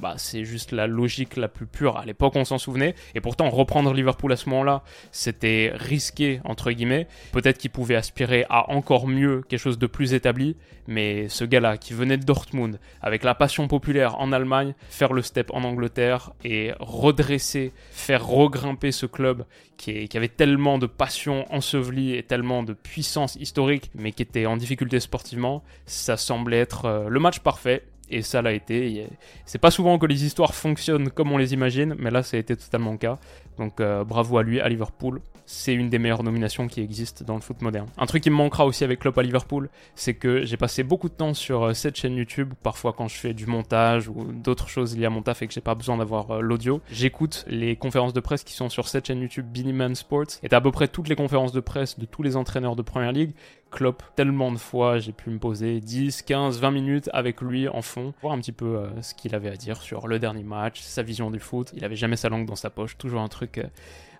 bah, 0.00 0.14
c'est 0.16 0.44
juste 0.44 0.72
la 0.72 0.86
logique 0.86 1.36
la 1.36 1.48
plus 1.48 1.66
pure. 1.66 1.96
À 1.96 2.04
l'époque, 2.04 2.34
on 2.36 2.44
s'en 2.44 2.58
souvenait. 2.58 2.94
Et 3.14 3.20
pourtant, 3.20 3.48
reprendre 3.50 3.92
Liverpool 3.92 4.32
à 4.32 4.36
ce 4.36 4.48
moment-là, 4.48 4.82
c'était 5.12 5.72
risqué, 5.74 6.40
entre 6.44 6.72
guillemets. 6.72 7.06
Peut-être 7.32 7.58
qu'il 7.58 7.70
pouvait 7.70 7.96
aspirer 7.96 8.44
à 8.48 8.70
encore 8.70 9.06
mieux, 9.06 9.42
quelque 9.48 9.60
chose 9.60 9.78
de 9.78 9.86
plus 9.86 10.14
établi. 10.14 10.56
Mais 10.86 11.28
ce 11.28 11.44
gars-là, 11.44 11.76
qui 11.76 11.92
venait 11.92 12.16
de 12.16 12.24
Dortmund, 12.24 12.80
avec 13.00 13.22
la 13.22 13.34
passion 13.34 13.68
populaire 13.68 14.18
en 14.18 14.32
Allemagne, 14.32 14.74
faire 14.88 15.12
le 15.12 15.22
step 15.22 15.50
en 15.52 15.62
Angleterre 15.62 16.32
et 16.44 16.72
redresser, 16.80 17.72
faire 17.92 18.26
regrimper 18.26 18.90
ce 18.90 19.06
club 19.06 19.44
qui, 19.76 20.08
qui 20.08 20.16
avait 20.16 20.28
tellement 20.28 20.78
de 20.78 20.86
passion 20.86 21.44
ensevelie 21.52 22.14
et 22.14 22.22
tellement 22.22 22.62
de 22.62 22.72
puissance 22.72 23.36
historique, 23.36 23.90
mais 23.94 24.12
qui 24.12 24.22
était 24.22 24.46
en 24.46 24.56
difficulté 24.56 24.98
sportivement, 25.00 25.62
ça 25.86 26.16
semblait 26.16 26.58
être 26.58 26.86
euh, 26.86 27.08
le 27.08 27.20
match 27.20 27.38
parfait 27.40 27.84
et 28.10 28.22
ça 28.22 28.42
l'a 28.42 28.52
été. 28.52 29.06
C'est 29.44 29.58
pas 29.58 29.70
souvent 29.70 29.98
que 29.98 30.06
les 30.06 30.24
histoires 30.24 30.54
fonctionnent 30.54 31.10
comme 31.10 31.32
on 31.32 31.38
les 31.38 31.52
imagine, 31.54 31.94
mais 31.98 32.10
là 32.10 32.22
ça 32.22 32.36
a 32.36 32.40
été 32.40 32.56
totalement 32.56 32.92
le 32.92 32.98
cas. 32.98 33.18
Donc 33.58 33.80
euh, 33.80 34.04
bravo 34.04 34.38
à 34.38 34.42
lui, 34.42 34.60
à 34.60 34.68
Liverpool. 34.68 35.20
C'est 35.52 35.74
une 35.74 35.90
des 35.90 35.98
meilleures 35.98 36.22
nominations 36.22 36.68
qui 36.68 36.80
existent 36.80 37.24
dans 37.24 37.34
le 37.34 37.40
foot 37.40 37.60
moderne. 37.60 37.88
Un 37.98 38.06
truc 38.06 38.22
qui 38.22 38.30
me 38.30 38.36
manquera 38.36 38.64
aussi 38.64 38.84
avec 38.84 39.00
Klopp 39.00 39.18
à 39.18 39.22
Liverpool, 39.22 39.68
c'est 39.96 40.14
que 40.14 40.44
j'ai 40.44 40.56
passé 40.56 40.84
beaucoup 40.84 41.08
de 41.08 41.14
temps 41.14 41.34
sur 41.34 41.64
euh, 41.64 41.72
cette 41.74 41.96
chaîne 41.96 42.14
YouTube. 42.14 42.54
Parfois 42.62 42.92
quand 42.92 43.08
je 43.08 43.16
fais 43.16 43.34
du 43.34 43.46
montage 43.46 44.08
ou 44.08 44.30
d'autres 44.32 44.68
choses 44.68 44.96
liées 44.96 45.06
à 45.06 45.10
mon 45.10 45.22
taf 45.22 45.42
et 45.42 45.48
que 45.48 45.52
j'ai 45.52 45.60
pas 45.60 45.74
besoin 45.74 45.96
d'avoir 45.96 46.30
euh, 46.30 46.40
l'audio, 46.40 46.80
j'écoute 46.92 47.44
les 47.48 47.74
conférences 47.74 48.12
de 48.12 48.20
presse 48.20 48.44
qui 48.44 48.52
sont 48.52 48.68
sur 48.68 48.86
cette 48.86 49.06
chaîne 49.06 49.20
YouTube 49.20 49.46
Man 49.74 49.94
Sports. 49.94 50.38
Et 50.44 50.54
à 50.54 50.60
peu 50.60 50.70
près 50.70 50.86
toutes 50.86 51.08
les 51.08 51.16
conférences 51.16 51.52
de 51.52 51.60
presse 51.60 51.98
de 51.98 52.06
tous 52.06 52.22
les 52.22 52.36
entraîneurs 52.36 52.76
de 52.76 52.82
Première 52.82 53.12
Ligue 53.12 53.32
Klopp 53.70 54.02
tellement 54.16 54.52
de 54.52 54.58
fois, 54.58 54.98
j'ai 54.98 55.12
pu 55.12 55.30
me 55.30 55.38
poser 55.38 55.80
10, 55.80 56.22
15, 56.22 56.60
20 56.60 56.70
minutes 56.70 57.10
avec 57.12 57.40
lui 57.40 57.68
en 57.68 57.82
fond, 57.82 58.12
voir 58.20 58.34
un 58.34 58.38
petit 58.38 58.52
peu 58.52 58.76
euh, 58.76 59.02
ce 59.02 59.14
qu'il 59.14 59.34
avait 59.34 59.50
à 59.50 59.56
dire 59.56 59.80
sur 59.80 60.08
le 60.08 60.18
dernier 60.18 60.42
match, 60.42 60.80
sa 60.80 61.02
vision 61.02 61.30
du 61.30 61.38
foot. 61.38 61.70
Il 61.74 61.84
avait 61.84 61.96
jamais 61.96 62.16
sa 62.16 62.28
langue 62.28 62.46
dans 62.46 62.56
sa 62.56 62.70
poche, 62.70 62.98
toujours 62.98 63.20
un 63.20 63.28
truc 63.28 63.58
euh, 63.58 63.64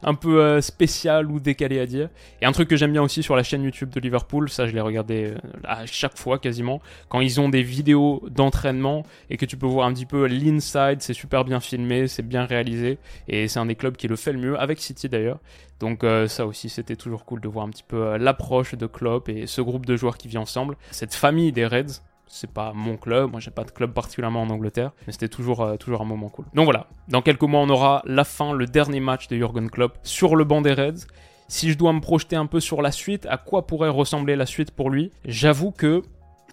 un 0.03 0.15
peu 0.15 0.41
euh, 0.41 0.61
spécial 0.61 1.31
ou 1.31 1.41
décalé 1.41 1.81
à 1.81 1.87
dire. 1.87 2.09
Et 2.41 2.47
un 2.47 2.53
truc 2.53 2.69
que 2.69 2.77
j'aime 2.77 2.93
bien 2.93 3.03
aussi 3.03 3.23
sur 3.23 3.37
la 3.37 3.43
chaîne 3.43 3.63
YouTube 3.63 3.91
de 3.91 4.01
Liverpool, 4.01 4.49
ça 4.49 4.67
je 4.67 4.73
l'ai 4.73 4.81
regardé 4.81 5.35
à 5.65 5.85
chaque 5.85 6.17
fois 6.17 6.39
quasiment, 6.39 6.81
quand 7.09 7.21
ils 7.21 7.41
ont 7.41 7.49
des 7.49 7.63
vidéos 7.63 8.23
d'entraînement 8.31 9.05
et 9.29 9.37
que 9.37 9.45
tu 9.45 9.57
peux 9.57 9.67
voir 9.67 9.87
un 9.87 9.93
petit 9.93 10.07
peu 10.07 10.27
l'inside, 10.27 10.99
c'est 11.01 11.13
super 11.13 11.45
bien 11.45 11.61
filmé, 11.61 12.09
c'est 12.09 12.27
bien 12.27 12.45
réalisé 12.45 12.99
et 13.29 13.49
c'est 13.49 13.59
un 13.59 13.67
des 13.67 13.75
clubs 13.75 13.97
qui 13.97 14.09
le 14.09 14.17
fait 14.17 14.33
le 14.33 14.39
mieux, 14.39 14.59
avec 14.59 14.81
City 14.81 15.09
d'ailleurs. 15.09 15.41
Donc 15.81 16.05
euh, 16.05 16.29
ça 16.29 16.47
aussi, 16.47 16.69
c'était 16.69 16.95
toujours 16.95 17.25
cool 17.25 17.41
de 17.41 17.49
voir 17.49 17.67
un 17.67 17.71
petit 17.71 17.83
peu 17.83 18.07
euh, 18.07 18.19
l'approche 18.19 18.75
de 18.75 18.87
Klopp 18.87 19.29
et 19.31 19.47
ce 19.47 19.63
groupe 19.63 19.87
de 19.87 19.97
joueurs 19.97 20.19
qui 20.19 20.29
vit 20.29 20.39
ensemble. 20.39 20.77
Cette 20.91 21.15
famille 21.15 21.53
des 21.53 21.67
Reds, 21.67 22.03
c'est 22.27 22.53
pas 22.53 22.73
mon 22.75 22.99
club, 22.99 23.31
moi 23.31 23.41
j'ai 23.41 23.51
pas 23.51 23.65
de 23.65 23.71
club 23.71 23.93
particulièrement 23.93 24.43
en 24.43 24.51
Angleterre, 24.51 24.93
mais 25.07 25.13
c'était 25.13 25.29
toujours, 25.29 25.63
euh, 25.63 25.77
toujours 25.77 26.03
un 26.03 26.05
moment 26.05 26.29
cool. 26.29 26.45
Donc 26.55 26.65
voilà, 26.65 26.87
dans 27.09 27.23
quelques 27.23 27.43
mois 27.43 27.61
on 27.61 27.71
aura 27.71 28.03
la 28.05 28.25
fin, 28.25 28.53
le 28.53 28.67
dernier 28.67 29.01
match 29.01 29.27
de 29.29 29.37
Jurgen 29.37 29.71
Klopp 29.71 29.99
sur 30.03 30.37
le 30.37 30.45
banc 30.45 30.61
des 30.61 30.75
Reds. 30.75 31.07
Si 31.49 31.71
je 31.71 31.79
dois 31.79 31.93
me 31.93 32.01
projeter 32.01 32.37
un 32.37 32.47
peu 32.47 32.61
sur 32.61 32.83
la 32.83 32.93
suite, 32.93 33.27
à 33.27 33.39
quoi 33.39 33.67
pourrait 33.67 33.89
ressembler 33.89 34.37
la 34.37 34.47
suite 34.47 34.71
pour 34.71 34.91
lui? 34.91 35.11
J'avoue 35.25 35.73
que 35.73 36.03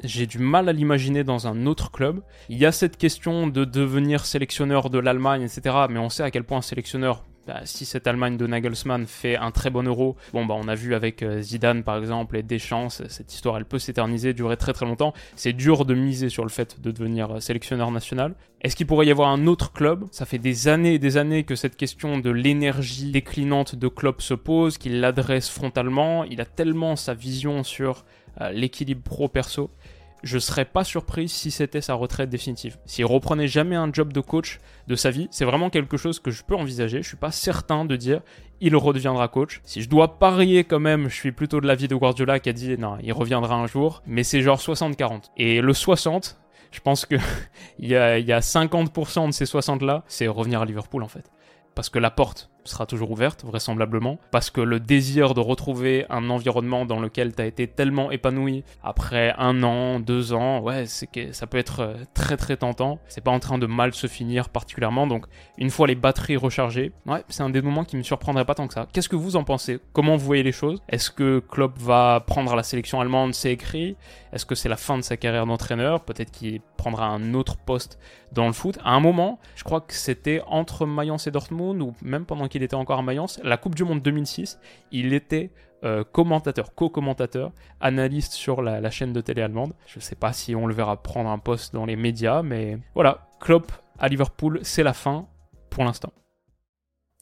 j'ai 0.04 0.26
du 0.26 0.40
mal 0.40 0.70
à 0.70 0.74
l'imaginer 0.74 1.24
dans 1.24 1.48
un 1.48 1.66
autre 1.66 1.92
club. 1.92 2.22
Il 2.50 2.58
y 2.58 2.66
a 2.66 2.72
cette 2.72 2.98
question 2.98 3.48
de 3.48 3.66
devenir 3.66 4.26
sélectionneur 4.26 4.90
de 4.90 5.00
l'Allemagne, 5.00 5.44
etc. 5.44 5.76
Mais 5.90 6.00
on 6.00 6.10
sait 6.10 6.24
à 6.24 6.32
quel 6.32 6.44
point 6.44 6.60
un 6.60 6.62
sélectionneur 6.62 7.24
bah, 7.48 7.62
si 7.64 7.86
cette 7.86 8.08
Allemagne 8.08 8.36
de 8.36 8.46
Nagelsmann 8.46 9.08
fait 9.08 9.38
un 9.38 9.52
très 9.52 9.70
bon 9.70 9.88
euro, 9.88 10.18
bon 10.34 10.46
bah 10.46 10.56
on 10.58 10.68
a 10.68 10.76
vu 10.76 10.94
avec 10.94 11.24
euh, 11.24 11.42
Zidane 11.42 11.84
par 11.84 11.98
exemple 11.98 12.36
et 12.36 12.44
Deschamps, 12.44 12.90
cette 12.90 13.34
histoire 13.34 13.56
elle 13.56 13.64
peut 13.64 13.80
s'éterniser, 13.80 14.34
durer 14.34 14.58
très 14.58 14.74
très 14.74 14.86
longtemps. 14.86 15.14
C'est 15.38 15.54
dur 15.54 15.86
de 15.86 15.96
miser 15.96 16.28
sur 16.28 16.44
le 16.44 16.50
fait 16.50 16.82
de 16.82 16.92
devenir 16.92 17.38
euh, 17.38 17.40
sélectionneur 17.40 17.90
national. 17.90 18.36
Est-ce 18.60 18.76
qu'il 18.76 18.86
pourrait 18.86 19.06
y 19.06 19.12
avoir 19.12 19.30
un 19.30 19.48
autre 19.48 19.72
club? 19.72 20.06
Ça 20.12 20.26
fait 20.26 20.40
des 20.40 20.68
années 20.68 20.96
et 20.96 21.00
des 21.00 21.16
années 21.16 21.46
que 21.46 21.56
cette 21.56 21.78
question 21.78 22.18
de 22.18 22.30
l'énergie 22.30 23.12
déclinante 23.12 23.76
de 23.76 23.88
Klopp 23.88 24.22
se 24.22 24.34
pose, 24.34 24.78
qu'il 24.78 25.00
l'adresse 25.00 25.48
frontalement. 25.48 26.26
Il 26.26 26.42
a 26.42 26.46
tellement 26.46 26.98
sa 26.98 27.14
vision 27.14 27.64
sur 27.64 28.04
euh, 28.42 28.52
l'équilibre 28.52 29.04
pro-perso 29.04 29.72
je 30.24 30.40
serais 30.40 30.66
pas 30.66 30.84
surpris 30.84 31.30
si 31.30 31.52
c'était 31.52 31.82
sa 31.82 31.94
retraite 31.94 32.30
définitive. 32.30 32.78
S'il 32.86 33.06
reprenait 33.06 33.48
jamais 33.48 33.76
un 33.76 33.92
job 33.92 34.14
de 34.14 34.20
coach 34.20 34.60
de 34.88 34.96
sa 34.96 35.12
vie, 35.12 35.28
c'est 35.32 35.46
vraiment 35.46 35.70
quelque 35.70 35.98
chose 35.98 36.20
que 36.20 36.32
je 36.32 36.44
peux 36.44 36.56
envisager. 36.56 37.02
Je 37.02 37.08
suis 37.08 37.18
pas 37.18 37.32
certain 37.32 37.86
de 37.86 37.96
dire 37.96 38.22
il 38.60 38.76
redeviendra 38.76 39.28
coach. 39.28 39.62
Si 39.64 39.82
je 39.82 39.90
dois 39.90 40.18
parier 40.20 40.64
quand 40.64 40.80
même, 40.80 41.10
je 41.10 41.16
suis 41.16 41.32
plutôt 41.32 41.62
de 41.62 41.68
l'avis 41.68 41.88
de 41.88 41.96
Guardiola 41.96 42.40
qui 42.40 42.50
a 42.50 42.54
dit 42.54 42.78
non, 42.78 42.98
il 43.02 43.14
reviendra 43.14 43.56
un 43.56 43.68
jour, 43.68 44.02
mais 44.06 44.24
c'est 44.24 44.42
genre 44.42 44.60
60-40. 44.60 45.26
Et 45.38 45.62
le 45.62 45.74
60, 45.74 46.40
je 46.72 46.80
pense 46.80 47.06
que 47.06 47.16
il 47.80 47.88
y 47.88 47.96
a, 47.96 48.20
y 48.20 48.32
a 48.32 48.40
50% 48.40 49.28
de 49.28 49.32
ces 49.32 49.46
60 49.46 49.82
là, 49.84 50.04
c'est 50.08 50.28
revenir 50.28 50.62
à 50.62 50.66
Liverpool 50.66 51.04
en 51.04 51.08
fait. 51.08 51.32
Parce 51.76 51.90
que 51.90 52.00
la 52.00 52.10
porte, 52.10 52.50
sera 52.68 52.86
toujours 52.86 53.12
ouverte, 53.12 53.44
vraisemblablement, 53.46 54.20
parce 54.32 54.50
que 54.50 54.62
le 54.62 54.80
désir 54.80 55.34
de 55.34 55.40
retrouver 55.40 56.06
un 56.10 56.30
environnement 56.30 56.86
dans 56.86 57.00
lequel 57.00 57.36
tu 57.36 57.42
as 57.42 57.46
été 57.46 57.68
tellement 57.68 58.12
épanoui 58.12 58.64
après 58.84 59.34
un 59.38 59.64
an, 59.64 60.00
deux 60.00 60.34
ans, 60.34 60.60
ouais, 60.60 60.86
c'est 60.86 61.08
que 61.08 61.32
ça 61.32 61.48
peut 61.48 61.58
être 61.58 61.80
euh, 61.82 61.96
très 62.14 62.38
très 62.38 62.58
tentant. 62.58 63.00
C'est 63.08 63.24
pas 63.24 63.32
en 63.32 63.40
train 63.40 63.58
de 63.58 63.66
mal 63.66 63.94
se 63.94 64.08
finir 64.08 64.50
particulièrement, 64.50 65.08
donc 65.08 65.26
une 65.58 65.70
fois 65.70 65.88
les 65.88 65.96
batteries 65.96 66.38
rechargées, 66.38 66.92
ouais, 67.06 67.24
c'est 67.30 67.44
un 67.44 67.50
dénouement 67.50 67.84
qui 67.84 67.98
me 67.98 68.04
surprendrait 68.04 68.46
pas 68.46 68.56
tant 68.56 68.68
que 68.68 68.74
ça. 68.74 68.88
Qu'est-ce 68.92 69.10
que 69.10 69.16
vous 69.16 69.36
en 69.36 69.44
pensez? 69.44 69.80
Comment 69.94 70.16
vous 70.16 70.26
voyez 70.26 70.44
les 70.44 70.52
choses? 70.52 70.82
Est-ce 70.90 71.12
que 71.12 71.40
Klopp 71.40 71.78
va 71.80 72.24
prendre 72.26 72.56
la 72.56 72.64
sélection 72.64 73.02
allemande, 73.02 73.34
c'est 73.34 73.52
écrit 73.52 73.96
Est-ce 74.34 74.46
que 74.46 74.56
c'est 74.56 74.70
la 74.70 74.78
fin 74.78 74.98
de 74.98 75.04
sa 75.04 75.18
carrière 75.18 75.46
d'entraîneur? 75.46 76.02
Peut-être 76.02 76.32
qu'il 76.32 76.62
prendra 76.78 77.08
un 77.08 77.34
autre 77.34 77.58
poste 77.58 78.00
dans 78.32 78.48
le 78.48 78.54
foot. 78.54 78.78
À 78.84 78.92
un 78.92 79.00
moment, 79.00 79.40
je 79.56 79.64
crois 79.64 79.82
que 79.82 79.94
c'était 79.94 80.42
entre 80.48 80.86
Mayence 80.86 81.28
et 81.28 81.32
Dortmund, 81.32 81.82
ou 81.82 81.94
même 82.02 82.26
pendant 82.26 82.48
qu'il 82.48 82.57
il 82.58 82.64
était 82.64 82.76
encore 82.76 83.00
à 83.00 83.02
Mayence. 83.02 83.40
La 83.44 83.58
Coupe 83.58 83.76
du 83.76 83.84
Monde 83.84 84.02
2006, 84.02 84.60
il 84.92 85.14
était 85.14 85.52
euh, 85.84 86.04
commentateur, 86.04 86.74
co-commentateur, 86.74 87.52
analyste 87.80 88.34
sur 88.34 88.62
la, 88.62 88.90
chaîne 88.90 89.14
de 89.14 89.22
télé 89.22 89.44
allemande. 89.44 89.74
Je 89.86 89.98
ne 89.98 90.02
sais 90.02 90.16
pas 90.16 90.34
si 90.34 90.56
on 90.56 90.66
le 90.66 90.74
verra 90.74 91.02
prendre 91.02 91.30
un 91.30 91.38
poste 91.38 91.74
dans 91.74 91.86
les 91.86 91.96
médias, 91.96 92.42
mais 92.42 92.80
voilà, 92.96 93.28
Klopp 93.40 93.72
à 94.00 94.08
Liverpool, 94.08 94.60
c'est 94.64 94.84
la 94.84 94.94
fin 94.94 95.28
pour 95.70 95.84
l'instant. 95.84 96.12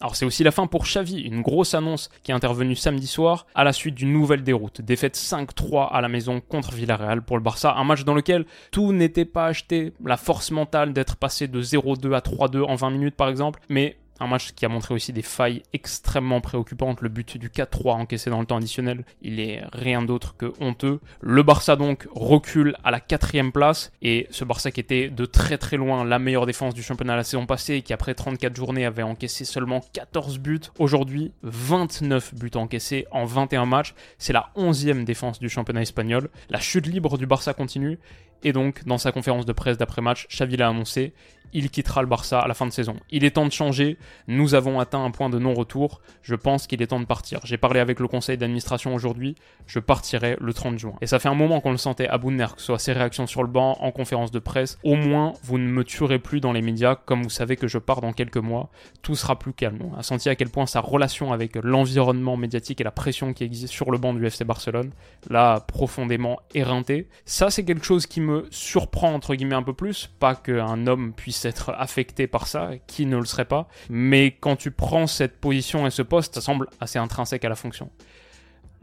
Alors 0.01 0.15
c'est 0.15 0.25
aussi 0.25 0.43
la 0.43 0.51
fin 0.51 0.67
pour 0.67 0.83
Xavi, 0.83 1.21
une 1.21 1.41
grosse 1.41 1.73
annonce 1.73 2.09
qui 2.21 2.31
est 2.31 2.33
intervenue 2.33 2.75
samedi 2.75 3.07
soir 3.07 3.45
à 3.55 3.63
la 3.63 3.71
suite 3.71 3.95
d'une 3.95 4.11
nouvelle 4.11 4.43
déroute. 4.43 4.81
Défaite 4.81 5.15
5-3 5.15 5.89
à 5.89 6.01
la 6.01 6.09
maison 6.09 6.41
contre 6.41 6.73
Villarreal 6.73 7.23
pour 7.23 7.37
le 7.37 7.43
Barça, 7.43 7.73
un 7.75 7.83
match 7.85 8.03
dans 8.03 8.13
lequel 8.13 8.45
tout 8.71 8.91
n'était 8.91 9.25
pas 9.25 9.47
acheté, 9.47 9.93
la 10.03 10.17
force 10.17 10.51
mentale 10.51 10.91
d'être 10.91 11.15
passé 11.15 11.47
de 11.47 11.61
0-2 11.61 12.13
à 12.13 12.19
3-2 12.19 12.63
en 12.63 12.75
20 12.75 12.89
minutes 12.89 13.15
par 13.15 13.29
exemple, 13.29 13.61
mais 13.69 13.97
un 14.19 14.27
match 14.27 14.53
qui 14.53 14.65
a 14.65 14.69
montré 14.69 14.93
aussi 14.93 15.13
des 15.13 15.21
failles 15.21 15.63
extrêmement 15.73 16.41
préoccupantes. 16.41 17.01
Le 17.01 17.09
but 17.09 17.37
du 17.37 17.49
4-3 17.49 17.93
encaissé 17.93 18.29
dans 18.29 18.39
le 18.39 18.45
temps 18.45 18.57
additionnel, 18.57 19.05
il 19.21 19.39
est 19.39 19.61
rien 19.73 20.01
d'autre 20.01 20.35
que 20.37 20.53
honteux. 20.59 20.99
Le 21.21 21.43
Barça 21.43 21.75
donc 21.75 22.07
recule 22.13 22.75
à 22.83 22.91
la 22.91 22.99
quatrième 22.99 23.51
place 23.51 23.91
et 24.01 24.27
ce 24.31 24.45
Barça 24.45 24.71
qui 24.71 24.79
était 24.79 25.09
de 25.09 25.25
très 25.25 25.57
très 25.57 25.77
loin 25.77 26.03
la 26.05 26.19
meilleure 26.19 26.45
défense 26.45 26.73
du 26.73 26.83
championnat 26.83 27.15
la 27.15 27.23
saison 27.23 27.45
passée 27.45 27.81
qui 27.81 27.93
après 27.93 28.13
34 28.13 28.55
journées 28.55 28.85
avait 28.85 29.03
encaissé 29.03 29.45
seulement 29.45 29.81
14 29.93 30.39
buts. 30.39 30.59
Aujourd'hui, 30.79 31.31
29 31.43 32.35
buts 32.35 32.51
encaissés 32.55 33.05
en 33.11 33.25
21 33.25 33.65
matchs. 33.65 33.93
C'est 34.17 34.33
la 34.33 34.49
11e 34.55 35.03
défense 35.03 35.39
du 35.39 35.49
championnat 35.49 35.81
espagnol. 35.81 36.29
La 36.49 36.59
chute 36.59 36.87
libre 36.87 37.17
du 37.17 37.25
Barça 37.25 37.53
continue 37.53 37.99
et 38.45 38.53
donc, 38.53 38.85
dans 38.85 38.99
sa 38.99 39.11
conférence 39.11 39.47
de 39.47 39.53
presse 39.53 39.77
d'après-match, 39.77 40.27
Xavi 40.27 40.55
l'a 40.57 40.69
annoncé, 40.69 41.13
il 41.53 41.69
quittera 41.69 42.01
le 42.01 42.07
Barça 42.07 42.39
à 42.39 42.47
la 42.47 42.53
fin 42.53 42.65
de 42.65 42.71
saison. 42.71 42.95
Il 43.09 43.23
est 43.23 43.31
temps 43.31 43.45
de 43.45 43.51
changer, 43.51 43.97
nous 44.27 44.55
avons 44.55 44.79
atteint 44.79 45.03
un 45.03 45.11
point 45.11 45.29
de 45.29 45.39
non-retour, 45.39 46.01
je 46.21 46.35
pense 46.35 46.67
qu'il 46.67 46.81
est 46.81 46.87
temps 46.87 46.99
de 46.99 47.05
partir. 47.05 47.39
J'ai 47.43 47.57
parlé 47.57 47.79
avec 47.79 47.99
le 47.99 48.07
conseil 48.07 48.37
d'administration 48.37 48.93
aujourd'hui, 48.93 49.35
je 49.67 49.79
partirai 49.79 50.37
le 50.39 50.53
30 50.53 50.79
juin. 50.79 50.95
Et 51.01 51.07
ça 51.07 51.19
fait 51.19 51.29
un 51.29 51.35
moment 51.35 51.61
qu'on 51.61 51.71
le 51.71 51.77
sentait 51.77 52.07
à 52.07 52.17
Boudner, 52.17 52.47
que 52.55 52.59
ce 52.59 52.67
soit 52.67 52.79
ses 52.79 52.93
réactions 52.93 53.27
sur 53.27 53.43
le 53.43 53.49
banc, 53.49 53.77
en 53.79 53.91
conférence 53.91 54.31
de 54.31 54.39
presse. 54.39 54.77
Au 54.83 54.95
moins, 54.95 55.33
vous 55.43 55.57
ne 55.57 55.67
me 55.67 55.83
tuerez 55.83 56.19
plus 56.19 56.39
dans 56.39 56.51
les 56.51 56.61
médias, 56.61 56.95
comme 56.95 57.23
vous 57.23 57.29
savez 57.29 57.55
que 57.55 57.67
je 57.67 57.77
pars 57.77 58.01
dans 58.01 58.13
quelques 58.13 58.37
mois. 58.37 58.69
Tout 59.01 59.15
sera 59.15 59.37
plus 59.37 59.53
calme. 59.53 59.79
On 59.91 59.97
a 59.97 60.03
senti 60.03 60.29
à 60.29 60.35
quel 60.35 60.49
point 60.49 60.65
sa 60.65 60.79
relation 60.79 61.33
avec 61.33 61.55
l'environnement 61.61 62.37
médiatique 62.37 62.81
et 62.81 62.83
la 62.83 62.91
pression 62.91 63.33
qui 63.33 63.43
existe 63.43 63.73
sur 63.73 63.91
le 63.91 63.97
banc 63.97 64.13
du 64.13 64.25
FC 64.25 64.43
Barcelone, 64.43 64.91
l'a 65.29 65.63
profondément 65.67 66.39
éreinté. 66.53 67.07
Ça, 67.25 67.49
c'est 67.49 67.65
quelque 67.65 67.85
chose 67.85 68.05
qui 68.05 68.21
me 68.21 68.47
surprend, 68.51 69.13
entre 69.13 69.35
guillemets, 69.35 69.55
un 69.55 69.63
peu 69.63 69.73
plus. 69.73 70.11
Pas 70.19 70.35
qu'un 70.35 70.87
homme 70.87 71.13
puisse 71.13 71.34
être 71.43 71.73
affecté 71.77 72.27
par 72.27 72.47
ça, 72.47 72.71
qui 72.87 73.05
ne 73.05 73.17
le 73.17 73.25
serait 73.25 73.45
pas. 73.45 73.67
Mais 73.89 74.31
quand 74.31 74.55
tu 74.55 74.71
prends 74.71 75.07
cette 75.07 75.39
position 75.39 75.85
et 75.85 75.91
ce 75.91 76.01
poste, 76.01 76.35
ça 76.35 76.41
semble 76.41 76.67
assez 76.79 76.99
intrinsèque 76.99 77.43
à 77.43 77.49
la 77.49 77.55
fonction. 77.55 77.89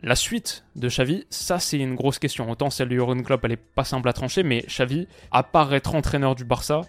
La 0.04 0.16
suite 0.16 0.64
de 0.74 0.88
Xavi, 0.88 1.26
ça 1.30 1.60
c'est 1.60 1.78
une 1.78 1.94
grosse 1.94 2.18
question. 2.18 2.50
Autant 2.50 2.70
celle 2.70 2.88
de 2.88 2.96
Jurgen 2.96 3.22
Klopp, 3.22 3.44
elle 3.44 3.52
est 3.52 3.56
pas 3.56 3.84
simple 3.84 4.08
à 4.08 4.12
trancher, 4.12 4.42
mais 4.42 4.62
Xavi, 4.66 5.06
à 5.30 5.44
part 5.44 5.72
être 5.74 5.94
entraîneur 5.94 6.34
du 6.34 6.44
Barça, 6.44 6.80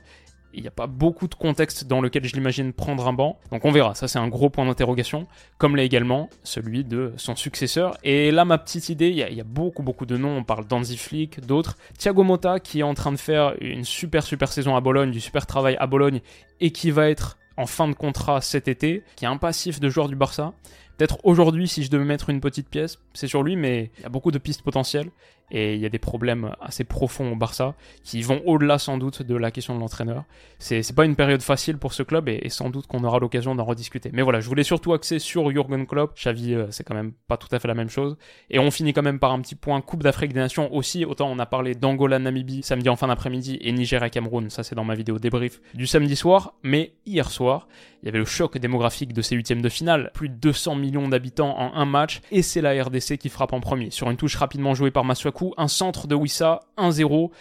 Il 0.54 0.62
n'y 0.62 0.68
a 0.68 0.72
pas 0.72 0.88
beaucoup 0.88 1.28
de 1.28 1.36
contexte 1.36 1.86
dans 1.86 2.02
lequel 2.02 2.26
je 2.26 2.34
l'imagine 2.34 2.74
prendre 2.74 3.08
un 3.08 3.14
banc. 3.14 3.40
Donc 3.52 3.66
on 3.66 3.72
verra, 3.72 3.96
ça 3.96 4.08
c'est 4.08 4.20
un 4.20 4.28
gros 4.28 4.50
point 4.50 4.66
d'interrogation, 4.66 5.28
comme 5.58 5.76
l'est 5.76 5.86
également 5.86 6.30
celui 6.44 6.84
de 6.84 7.14
son 7.18 7.36
successeur. 7.36 7.98
Et 8.04 8.32
là, 8.32 8.46
ma 8.46 8.58
petite 8.58 8.90
idée, 8.90 9.10
il 9.10 9.18
y, 9.18 9.42
a 9.42 9.44
beaucoup 9.44 9.84
beaucoup 9.84 10.06
de 10.06 10.18
noms, 10.18 10.38
on 10.38 10.44
parle 10.44 10.66
d'Anzi 10.68 10.98
Flick, 10.98 11.42
d'autres. 11.42 11.78
Thiago 11.98 12.24
Motta 12.24 12.60
qui 12.60 12.80
est 12.80 12.84
en 12.84 12.94
train 12.94 13.12
de 13.12 13.18
faire 13.18 13.54
une 13.62 13.84
super 13.84 14.24
super 14.24 14.52
saison 14.52 14.76
à 14.76 14.82
Bologne, 14.82 15.12
du 15.12 15.20
super 15.20 15.46
travail 15.46 15.76
à 15.80 15.88
Bologne, 15.88 16.22
et 16.60 16.72
qui 16.72 16.92
va 16.92 17.10
être 17.10 17.38
en 17.58 17.66
fin 17.66 17.88
de 17.88 17.94
contrat 17.94 18.42
cet 18.42 18.68
été, 18.68 19.04
qui 19.16 19.26
est 19.26 19.28
un 19.28 19.38
passif 19.38 19.80
de 19.80 19.90
joueur 19.90 20.08
du 20.08 20.16
Barça. 20.16 20.54
Peut-être 20.98 21.18
aujourd'hui, 21.24 21.68
si 21.68 21.84
je 21.84 21.90
devais 21.90 22.06
mettre 22.06 22.30
une 22.30 22.40
petite 22.40 22.70
pièce, 22.70 23.00
c'est 23.14 23.28
sur 23.28 23.44
lui, 23.44 23.56
mais 23.56 23.92
il 23.98 24.04
y 24.04 24.06
a 24.06 24.10
beaucoup 24.10 24.32
de 24.32 24.38
pistes 24.38 24.62
potentielles 24.62 25.10
et 25.54 25.76
il 25.76 25.80
y 25.80 25.86
a 25.86 25.90
des 25.90 26.00
problèmes 26.00 26.52
assez 26.62 26.84
profonds 26.84 27.32
au 27.32 27.36
Barça 27.36 27.76
qui 28.04 28.22
vont 28.22 28.42
au-delà 28.46 28.80
sans 28.80 28.98
doute 28.98 29.22
de 29.22 29.36
la 29.36 29.52
question 29.52 29.76
de 29.76 29.80
l'entraîneur. 29.80 30.24
C'est, 30.58 30.96
pas 30.96 31.06
une 31.06 31.16
période 31.16 31.42
facile 31.42 31.78
pour 31.78 31.94
ce 31.94 32.04
club 32.04 32.28
et, 32.28 32.50
sans 32.50 32.70
doute 32.70 32.88
qu'on 32.88 33.04
aura 33.04 33.20
l'occasion 33.20 33.54
d'en 33.56 33.64
rediscuter. 33.64 34.10
Mais 34.14 34.22
voilà, 34.22 34.40
je 34.40 34.48
voulais 34.48 34.64
surtout 34.64 34.94
axer 34.94 35.20
sur 35.20 35.50
Jurgen 35.52 35.86
Klopp. 35.86 36.16
Xavi, 36.16 36.54
euh, 36.54 36.68
c'est 36.72 36.84
quand 36.84 36.96
même 36.96 37.14
pas 37.28 37.38
tout 37.38 37.48
à 37.52 37.60
fait 37.60 37.68
la 37.68 37.76
même 37.76 37.90
chose. 37.90 38.18
Et 38.50 38.60
on 38.60 38.72
finit 38.72 38.94
quand 38.94 39.02
même 39.04 39.20
par 39.20 39.32
un 39.32 39.42
petit 39.42 39.56
point 39.56 39.80
Coupe 39.82 40.04
d'Afrique 40.04 40.34
des 40.34 40.40
Nations 40.40 40.74
aussi. 40.74 41.06
Autant 41.06 41.30
on 41.30 41.38
a 41.40 41.46
parlé 41.46 41.76
d'Angola, 41.76 42.20
Namibie 42.20 42.64
samedi 42.64 42.90
en 42.90 42.96
fin 42.96 43.08
d'après-midi 43.08 43.60
et 43.62 43.72
Nigeria, 43.72 44.10
Cameroun. 44.10 44.50
Ça 44.50 44.64
c'est 44.64 44.76
dans 44.76 44.86
ma 44.86 44.96
vidéo 44.96 45.20
débrief 45.20 45.62
du 45.74 45.86
samedi 45.86 46.16
soir. 46.16 46.54
Mais 46.64 46.94
hier 47.06 47.30
soir, 47.30 47.68
il 48.02 48.08
y 48.08 48.10
avait 48.10 48.20
le 48.20 48.26
choc 48.26 48.58
démographique 48.58 49.14
de 49.14 49.22
ces 49.22 49.36
huitièmes 49.36 49.62
de 49.62 49.70
finale. 49.70 50.12
Plus 50.14 50.30
de 50.30 50.36
200 50.36 50.76
millions 50.84 51.08
d'habitants 51.08 51.58
en 51.58 51.74
un 51.74 51.86
match 51.86 52.22
et 52.32 52.42
c'est 52.42 52.62
la 52.62 52.72
RDC 52.84 53.18
qui 53.18 53.30
frappe 53.30 53.54
en 53.54 53.62
premier. 53.62 53.90
Sur 53.90 54.10
une 54.10 54.18
touche 54.18 54.36
rapidement 54.36 54.76
jouée 54.76 54.92
par 54.92 55.06
Masuaku 55.06 55.54
un 55.58 55.68
centre 55.68 56.08
de 56.08 56.16
Wissa, 56.16 56.60
1-0. 56.78 57.32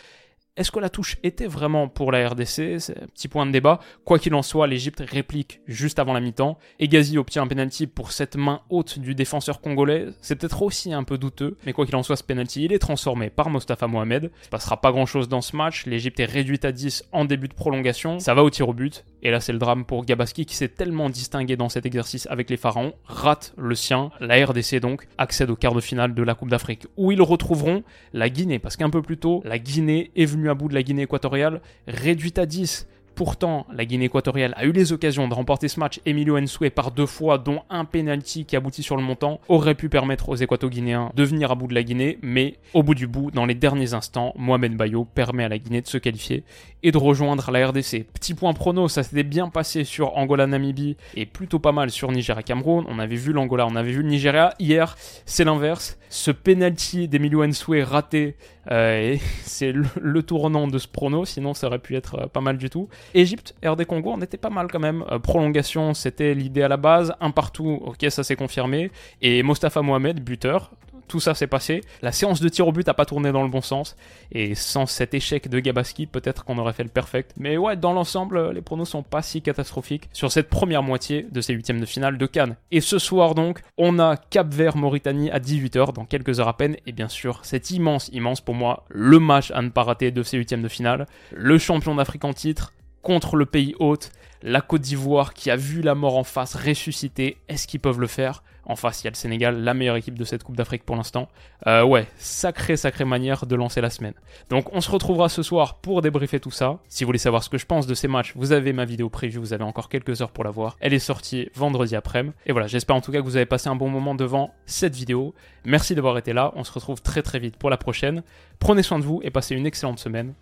Est-ce 0.54 0.70
que 0.70 0.80
la 0.80 0.90
touche 0.90 1.16
était 1.22 1.46
vraiment 1.46 1.88
pour 1.88 2.12
la 2.12 2.28
RDC 2.28 2.92
petit 3.14 3.28
point 3.28 3.46
de 3.46 3.52
débat. 3.52 3.80
Quoi 4.04 4.18
qu'il 4.18 4.34
en 4.34 4.42
soit, 4.42 4.66
l'Égypte 4.66 5.02
réplique 5.06 5.60
juste 5.66 5.98
avant 5.98 6.12
la 6.12 6.20
mi-temps. 6.20 6.58
Et 6.78 6.88
Gazi 6.88 7.16
obtient 7.16 7.42
un 7.42 7.46
penalty 7.46 7.86
pour 7.86 8.12
cette 8.12 8.36
main 8.36 8.60
haute 8.68 8.98
du 8.98 9.14
défenseur 9.14 9.60
congolais. 9.60 10.08
C'est 10.20 10.36
peut-être 10.36 10.62
aussi 10.62 10.92
un 10.92 11.04
peu 11.04 11.18
douteux, 11.18 11.56
mais 11.64 11.72
quoi 11.72 11.86
qu'il 11.86 11.96
en 11.96 12.02
soit, 12.02 12.16
ce 12.16 12.22
penalty, 12.22 12.64
il 12.64 12.72
est 12.72 12.78
transformé 12.78 13.30
par 13.30 13.48
Mostafa 13.48 13.86
Mohamed. 13.86 14.30
Il 14.42 14.44
se 14.44 14.50
passera 14.50 14.80
pas 14.80 14.92
grand-chose 14.92 15.28
dans 15.28 15.40
ce 15.40 15.56
match. 15.56 15.86
L'Égypte 15.86 16.20
est 16.20 16.26
réduite 16.26 16.64
à 16.64 16.72
10 16.72 17.04
en 17.12 17.24
début 17.24 17.48
de 17.48 17.54
prolongation. 17.54 18.18
Ça 18.18 18.34
va 18.34 18.42
au 18.42 18.50
tir 18.50 18.68
au 18.68 18.74
but. 18.74 19.04
Et 19.22 19.30
là, 19.30 19.40
c'est 19.40 19.52
le 19.52 19.58
drame 19.58 19.84
pour 19.84 20.04
Gabaski 20.04 20.46
qui 20.46 20.56
s'est 20.56 20.68
tellement 20.68 21.08
distingué 21.08 21.56
dans 21.56 21.68
cet 21.68 21.86
exercice 21.86 22.26
avec 22.30 22.50
les 22.50 22.56
Pharaons, 22.56 22.94
rate 23.04 23.54
le 23.56 23.74
sien. 23.74 24.10
La 24.20 24.44
RDC 24.44 24.80
donc 24.80 25.06
accède 25.16 25.50
au 25.50 25.56
quart 25.56 25.74
de 25.74 25.80
finale 25.80 26.14
de 26.14 26.22
la 26.22 26.34
Coupe 26.34 26.50
d'Afrique 26.50 26.86
où 26.96 27.12
ils 27.12 27.22
retrouveront 27.22 27.84
la 28.12 28.28
Guinée. 28.28 28.58
Parce 28.58 28.76
qu'un 28.76 28.90
peu 28.90 29.00
plus 29.00 29.18
tôt, 29.18 29.42
la 29.44 29.58
Guinée 29.58 30.10
est 30.16 30.24
venue 30.24 30.41
à 30.48 30.54
bout 30.54 30.68
de 30.68 30.74
la 30.74 30.82
Guinée 30.82 31.02
équatoriale, 31.02 31.60
réduite 31.86 32.38
à 32.38 32.46
10 32.46 32.86
Pourtant, 33.14 33.66
la 33.72 33.84
Guinée 33.84 34.06
équatoriale 34.06 34.54
a 34.56 34.64
eu 34.64 34.72
les 34.72 34.92
occasions 34.92 35.28
de 35.28 35.34
remporter 35.34 35.68
ce 35.68 35.78
match. 35.78 36.00
Emilio 36.06 36.40
Nsue 36.40 36.70
par 36.70 36.90
deux 36.90 37.06
fois, 37.06 37.38
dont 37.38 37.62
un 37.70 37.84
penalty 37.84 38.44
qui 38.44 38.56
aboutit 38.56 38.82
sur 38.82 38.96
le 38.96 39.02
montant, 39.02 39.40
aurait 39.48 39.74
pu 39.74 39.88
permettre 39.88 40.30
aux 40.30 40.36
Équato-Guinéens 40.36 41.10
de 41.14 41.24
venir 41.24 41.50
à 41.50 41.54
bout 41.54 41.66
de 41.66 41.74
la 41.74 41.82
Guinée, 41.82 42.18
mais 42.22 42.56
au 42.74 42.82
bout 42.82 42.94
du 42.94 43.06
bout, 43.06 43.30
dans 43.30 43.44
les 43.44 43.54
derniers 43.54 43.94
instants, 43.94 44.32
Mohamed 44.36 44.76
Bayo 44.76 45.04
permet 45.04 45.44
à 45.44 45.48
la 45.48 45.58
Guinée 45.58 45.82
de 45.82 45.86
se 45.86 45.98
qualifier 45.98 46.44
et 46.82 46.90
de 46.90 46.98
rejoindre 46.98 47.50
la 47.50 47.68
RDC. 47.68 48.06
Petit 48.12 48.34
point 48.34 48.52
prono, 48.52 48.88
ça 48.88 49.02
s'était 49.02 49.22
bien 49.22 49.48
passé 49.48 49.84
sur 49.84 50.16
Angola-Namibie 50.16 50.96
et 51.14 51.26
plutôt 51.26 51.58
pas 51.58 51.72
mal 51.72 51.90
sur 51.90 52.10
Nigeria-Cameroun. 52.10 52.86
On 52.88 52.98
avait 52.98 53.16
vu 53.16 53.32
l'Angola, 53.32 53.66
on 53.66 53.76
avait 53.76 53.92
vu 53.92 54.02
le 54.02 54.08
Nigeria. 54.08 54.54
Hier, 54.58 54.96
c'est 55.26 55.44
l'inverse. 55.44 55.98
Ce 56.08 56.30
penalty 56.30 57.08
d'Emilio 57.08 57.46
Nsue 57.46 57.82
raté, 57.82 58.36
euh, 58.70 59.16
c'est 59.44 59.72
le, 59.72 60.22
tournant 60.22 60.68
de 60.68 60.78
ce 60.78 60.88
prono, 60.88 61.24
sinon 61.24 61.54
ça 61.54 61.68
aurait 61.68 61.78
pu 61.78 61.96
être 61.96 62.16
euh, 62.16 62.26
pas 62.26 62.40
mal 62.40 62.58
du 62.58 62.68
tout. 62.68 62.88
Égypte, 63.14 63.54
RD 63.64 63.84
Congo, 63.84 64.12
on 64.16 64.20
était 64.20 64.36
pas 64.36 64.50
mal 64.50 64.68
quand 64.70 64.80
même. 64.80 65.04
Euh, 65.10 65.18
prolongation, 65.18 65.94
c'était 65.94 66.34
l'idée 66.34 66.62
à 66.62 66.68
la 66.68 66.76
base. 66.76 67.14
Un 67.20 67.30
partout, 67.30 67.80
ok, 67.84 68.06
ça 68.10 68.24
s'est 68.24 68.36
confirmé. 68.36 68.90
Et 69.20 69.42
Mostafa 69.42 69.82
Mohamed, 69.82 70.20
buteur, 70.20 70.70
tout 71.12 71.20
ça 71.20 71.34
s'est 71.34 71.46
passé. 71.46 71.82
La 72.00 72.10
séance 72.10 72.40
de 72.40 72.48
tir 72.48 72.66
au 72.66 72.72
but 72.72 72.88
a 72.88 72.94
pas 72.94 73.04
tourné 73.04 73.32
dans 73.32 73.42
le 73.42 73.50
bon 73.50 73.60
sens. 73.60 73.96
Et 74.32 74.54
sans 74.54 74.86
cet 74.86 75.12
échec 75.12 75.50
de 75.50 75.60
Gabaski, 75.60 76.06
peut-être 76.06 76.42
qu'on 76.42 76.56
aurait 76.56 76.72
fait 76.72 76.84
le 76.84 76.88
perfect. 76.88 77.34
Mais 77.36 77.58
ouais, 77.58 77.76
dans 77.76 77.92
l'ensemble, 77.92 78.50
les 78.52 78.62
pronos 78.62 78.88
sont 78.88 79.02
pas 79.02 79.20
si 79.20 79.42
catastrophiques 79.42 80.08
sur 80.14 80.32
cette 80.32 80.48
première 80.48 80.82
moitié 80.82 81.26
de 81.30 81.42
ces 81.42 81.52
huitièmes 81.52 81.80
de 81.80 81.86
finale 81.86 82.16
de 82.16 82.26
Cannes. 82.26 82.56
Et 82.70 82.80
ce 82.80 82.98
soir 82.98 83.34
donc, 83.34 83.60
on 83.76 83.98
a 83.98 84.16
Cap 84.16 84.54
Vert 84.54 84.78
Mauritanie 84.78 85.30
à 85.30 85.38
18h, 85.38 85.92
dans 85.92 86.06
quelques 86.06 86.40
heures 86.40 86.48
à 86.48 86.56
peine. 86.56 86.76
Et 86.86 86.92
bien 86.92 87.08
sûr, 87.08 87.40
c'est 87.42 87.70
immense, 87.72 88.08
immense 88.14 88.40
pour 88.40 88.54
moi, 88.54 88.84
le 88.88 89.18
match 89.18 89.50
à 89.50 89.60
ne 89.60 89.68
pas 89.68 89.82
rater 89.82 90.12
de 90.12 90.22
ces 90.22 90.38
huitièmes 90.38 90.62
de 90.62 90.68
finale. 90.68 91.06
Le 91.30 91.58
champion 91.58 91.94
d'Afrique 91.94 92.24
en 92.24 92.32
titre, 92.32 92.72
contre 93.02 93.36
le 93.36 93.46
pays 93.46 93.74
hôte, 93.78 94.10
la 94.42 94.60
Côte 94.60 94.82
d'Ivoire 94.82 95.34
qui 95.34 95.50
a 95.50 95.56
vu 95.56 95.82
la 95.82 95.94
mort 95.94 96.16
en 96.16 96.24
face 96.24 96.54
ressusciter, 96.54 97.36
est-ce 97.48 97.66
qu'ils 97.66 97.80
peuvent 97.80 98.00
le 98.00 98.06
faire? 98.06 98.42
En 98.64 98.76
face, 98.76 99.02
il 99.02 99.04
y 99.04 99.08
a 99.08 99.10
le 99.10 99.16
Sénégal, 99.16 99.64
la 99.64 99.74
meilleure 99.74 99.96
équipe 99.96 100.16
de 100.16 100.24
cette 100.24 100.44
Coupe 100.44 100.56
d'Afrique 100.56 100.84
pour 100.84 100.94
l'instant. 100.94 101.28
Euh, 101.66 101.82
ouais, 101.82 102.06
sacrée, 102.16 102.76
sacrée 102.76 103.04
manière 103.04 103.44
de 103.44 103.56
lancer 103.56 103.80
la 103.80 103.90
semaine. 103.90 104.14
Donc 104.50 104.72
on 104.72 104.80
se 104.80 104.90
retrouvera 104.90 105.28
ce 105.28 105.42
soir 105.42 105.78
pour 105.80 106.00
débriefer 106.00 106.38
tout 106.38 106.52
ça. 106.52 106.78
Si 106.88 107.02
vous 107.02 107.08
voulez 107.08 107.18
savoir 107.18 107.42
ce 107.42 107.48
que 107.48 107.58
je 107.58 107.66
pense 107.66 107.88
de 107.88 107.94
ces 107.94 108.06
matchs, 108.06 108.32
vous 108.36 108.52
avez 108.52 108.72
ma 108.72 108.84
vidéo 108.84 109.08
prévue, 109.08 109.38
vous 109.38 109.52
avez 109.52 109.64
encore 109.64 109.88
quelques 109.88 110.22
heures 110.22 110.30
pour 110.30 110.44
la 110.44 110.50
voir. 110.50 110.76
Elle 110.80 110.94
est 110.94 111.00
sortie 111.00 111.48
vendredi 111.54 111.96
après-midi. 111.96 112.34
Et 112.46 112.52
voilà, 112.52 112.68
j'espère 112.68 112.94
en 112.94 113.00
tout 113.00 113.10
cas 113.10 113.18
que 113.18 113.24
vous 113.24 113.36
avez 113.36 113.46
passé 113.46 113.68
un 113.68 113.76
bon 113.76 113.88
moment 113.88 114.14
devant 114.14 114.54
cette 114.64 114.94
vidéo. 114.94 115.34
Merci 115.64 115.96
d'avoir 115.96 116.16
été 116.18 116.32
là, 116.32 116.52
on 116.54 116.62
se 116.62 116.72
retrouve 116.72 117.02
très 117.02 117.22
très 117.22 117.40
vite 117.40 117.56
pour 117.56 117.68
la 117.68 117.76
prochaine. 117.76 118.22
Prenez 118.60 118.84
soin 118.84 119.00
de 119.00 119.04
vous 119.04 119.20
et 119.24 119.30
passez 119.30 119.56
une 119.56 119.66
excellente 119.66 119.98
semaine. 119.98 120.34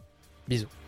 Bisous. 0.47 0.80